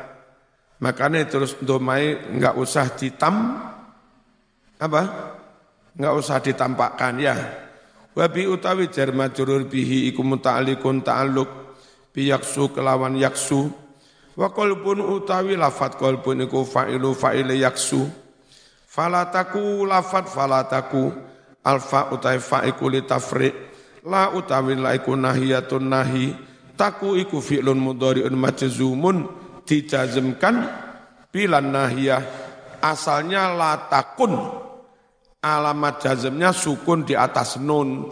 Makanya 0.78 1.26
terus 1.26 1.58
domai 1.58 2.18
enggak 2.34 2.54
usah 2.58 2.86
ditam 2.98 3.62
apa? 4.78 5.02
Enggak 5.98 6.14
usah 6.18 6.38
ditampakkan 6.38 7.18
ya 7.18 7.67
Wa 8.18 8.26
bi 8.26 8.50
utawi 8.50 8.90
jar 8.90 9.14
majrur 9.14 9.70
bihi 9.70 10.10
iku 10.10 10.26
muta'alliqun 10.26 11.06
ta'alluq 11.06 11.50
bi 12.10 12.34
kelawan 12.74 13.14
yaksu. 13.14 13.70
Wa 14.34 14.50
qalbun 14.50 15.06
utawi 15.06 15.54
lafat 15.54 16.02
qalbun 16.02 16.50
iku 16.50 16.66
fa'ilu 16.66 17.14
fa'ile 17.14 17.62
yaksu. 17.62 18.10
Falataku 18.90 19.86
lafat 19.86 20.34
falataku 20.34 21.14
alfa 21.62 22.10
utawi 22.10 22.42
fa'iku 22.42 22.90
li 22.90 23.06
tafriq 23.06 23.54
la 24.10 24.34
utawi 24.34 24.74
la 24.74 24.98
iku 24.98 25.14
nahiyatun 25.14 25.86
nahi. 25.86 26.34
Taku 26.74 27.22
iku 27.22 27.38
fi'lun 27.38 27.78
mudhari'un 27.78 28.34
majzumun. 28.34 29.30
Dijazmkan 29.62 30.66
bilan 31.30 31.70
nahiyah. 31.70 32.26
Asalnya 32.82 33.54
la 33.54 33.78
takun 33.86 34.67
alamat 35.42 36.02
jazmnya 36.02 36.54
sukun 36.54 37.06
di 37.06 37.14
atas 37.14 37.62
nun. 37.62 38.10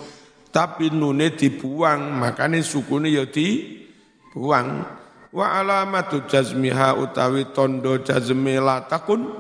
Tapi 0.55 0.88
nune 0.88 1.35
dibuang 1.35 2.15
makanya 2.15 2.63
sukunnya 2.63 3.11
ya 3.11 3.23
dibuang. 3.27 4.88
Wa 5.35 5.59
alamatu 5.59 6.23
jazmiha 6.31 6.95
utawi 6.95 7.51
tondo 7.51 7.99
jazmi 7.99 8.55
la 8.55 8.88
takun 8.88 9.35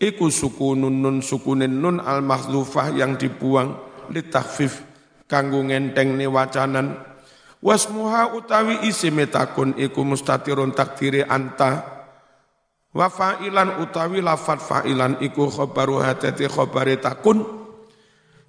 iku 0.00 0.32
sukunun 0.32 0.96
nun 0.96 1.20
sukunin 1.20 1.68
nun 1.68 2.00
al 2.00 2.24
mahdzufah 2.24 2.96
yang 2.96 3.20
dibuang. 3.20 3.76
Litakhfif 4.08 4.80
kanggo 5.28 5.60
ngenteng 5.60 6.16
ni 6.16 6.24
wacanan. 6.24 6.96
Wasmuha 7.60 8.32
utawi 8.32 8.88
isi 8.88 9.12
metakun 9.12 9.76
iku 9.76 10.00
mustatirun 10.00 10.72
takdiri 10.72 11.20
anta 11.20 11.99
Wa 12.90 13.06
fa'ilan 13.06 13.78
utawi 13.78 14.18
lafat 14.18 14.58
fa'ilan 14.58 15.22
iku 15.22 15.46
khobaru 15.46 16.02
hadati 16.02 16.50
khobari 16.50 16.98
takun. 16.98 17.38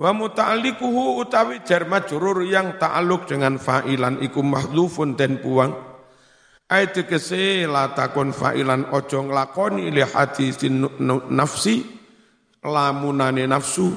Wa 0.02 0.10
muta'alikuhu 0.18 1.22
utawi 1.22 1.62
jar 1.62 1.86
majrur 1.86 2.42
yang 2.50 2.82
ta'aluk 2.82 3.30
dengan 3.30 3.62
fa'ilan 3.62 4.18
iku 4.18 4.42
mahdhufun 4.42 5.14
dan 5.14 5.38
buang. 5.38 5.78
Ayat 6.66 7.06
kese 7.06 7.70
la 7.70 7.94
takun 7.94 8.34
fa'ilan 8.34 8.90
ojo 8.90 9.30
nglakoni 9.30 9.94
li 9.94 10.02
hadisin 10.02 10.90
nafsi 11.30 11.86
lamunane 12.66 13.46
nafsu. 13.46 13.94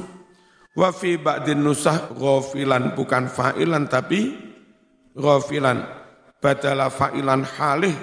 Wa 0.77 0.93
fi 0.93 1.17
ba'din 1.17 1.65
nusah 1.65 2.13
ghafilan 2.13 2.93
bukan 2.93 3.33
fa'ilan 3.33 3.89
tapi 3.89 4.37
ghafilan. 5.17 5.89
Badala 6.37 6.93
fa'ilan 6.93 7.49
halih 7.49 7.97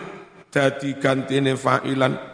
dadi 0.49 0.97
gantine 0.97 1.53
fa'ilan 1.53 2.30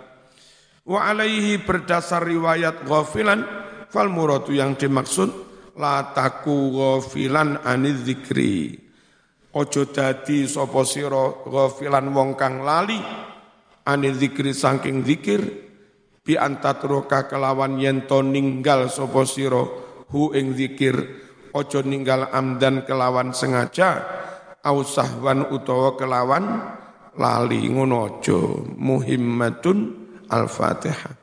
Wa 0.88 1.12
alaihi 1.12 1.60
berdasar 1.68 2.24
riwayat 2.24 2.88
ghafilan 2.88 3.44
fal 3.92 4.08
muradu 4.08 4.56
yang 4.56 4.80
dimaksud 4.80 5.28
la 5.76 6.16
taku 6.16 6.72
ghafilan 6.72 7.60
anil 7.68 8.00
zikri. 8.00 8.72
Ojo 9.52 9.92
dadi 9.92 10.48
sapa 10.48 10.88
sira 10.88 11.44
ghafilan 11.44 12.08
wong 12.16 12.40
kang 12.40 12.64
lali 12.64 12.96
anil 13.84 14.16
zikri 14.16 14.56
saking 14.56 15.04
zikir 15.04 15.44
bi 16.24 16.40
antatroka 16.40 17.28
kelawan 17.28 17.84
yen 17.84 18.08
to 18.08 18.24
ninggal 18.24 18.88
sapa 18.88 19.28
sira 19.28 19.68
hu 20.08 20.32
ing 20.32 20.56
zikir 20.56 20.96
ojo 21.52 21.84
ninggal 21.84 22.32
amdan 22.32 22.88
kelawan 22.88 23.36
sengaja 23.36 24.08
au 24.64 24.88
sahwan 24.88 25.52
utawa 25.52 26.00
kelawan 26.00 26.64
lali 27.20 27.60
ngono 27.68 28.24
aja 28.24 28.40
muhimmatun 28.80 30.07
Al-Fatihah. 30.30 31.18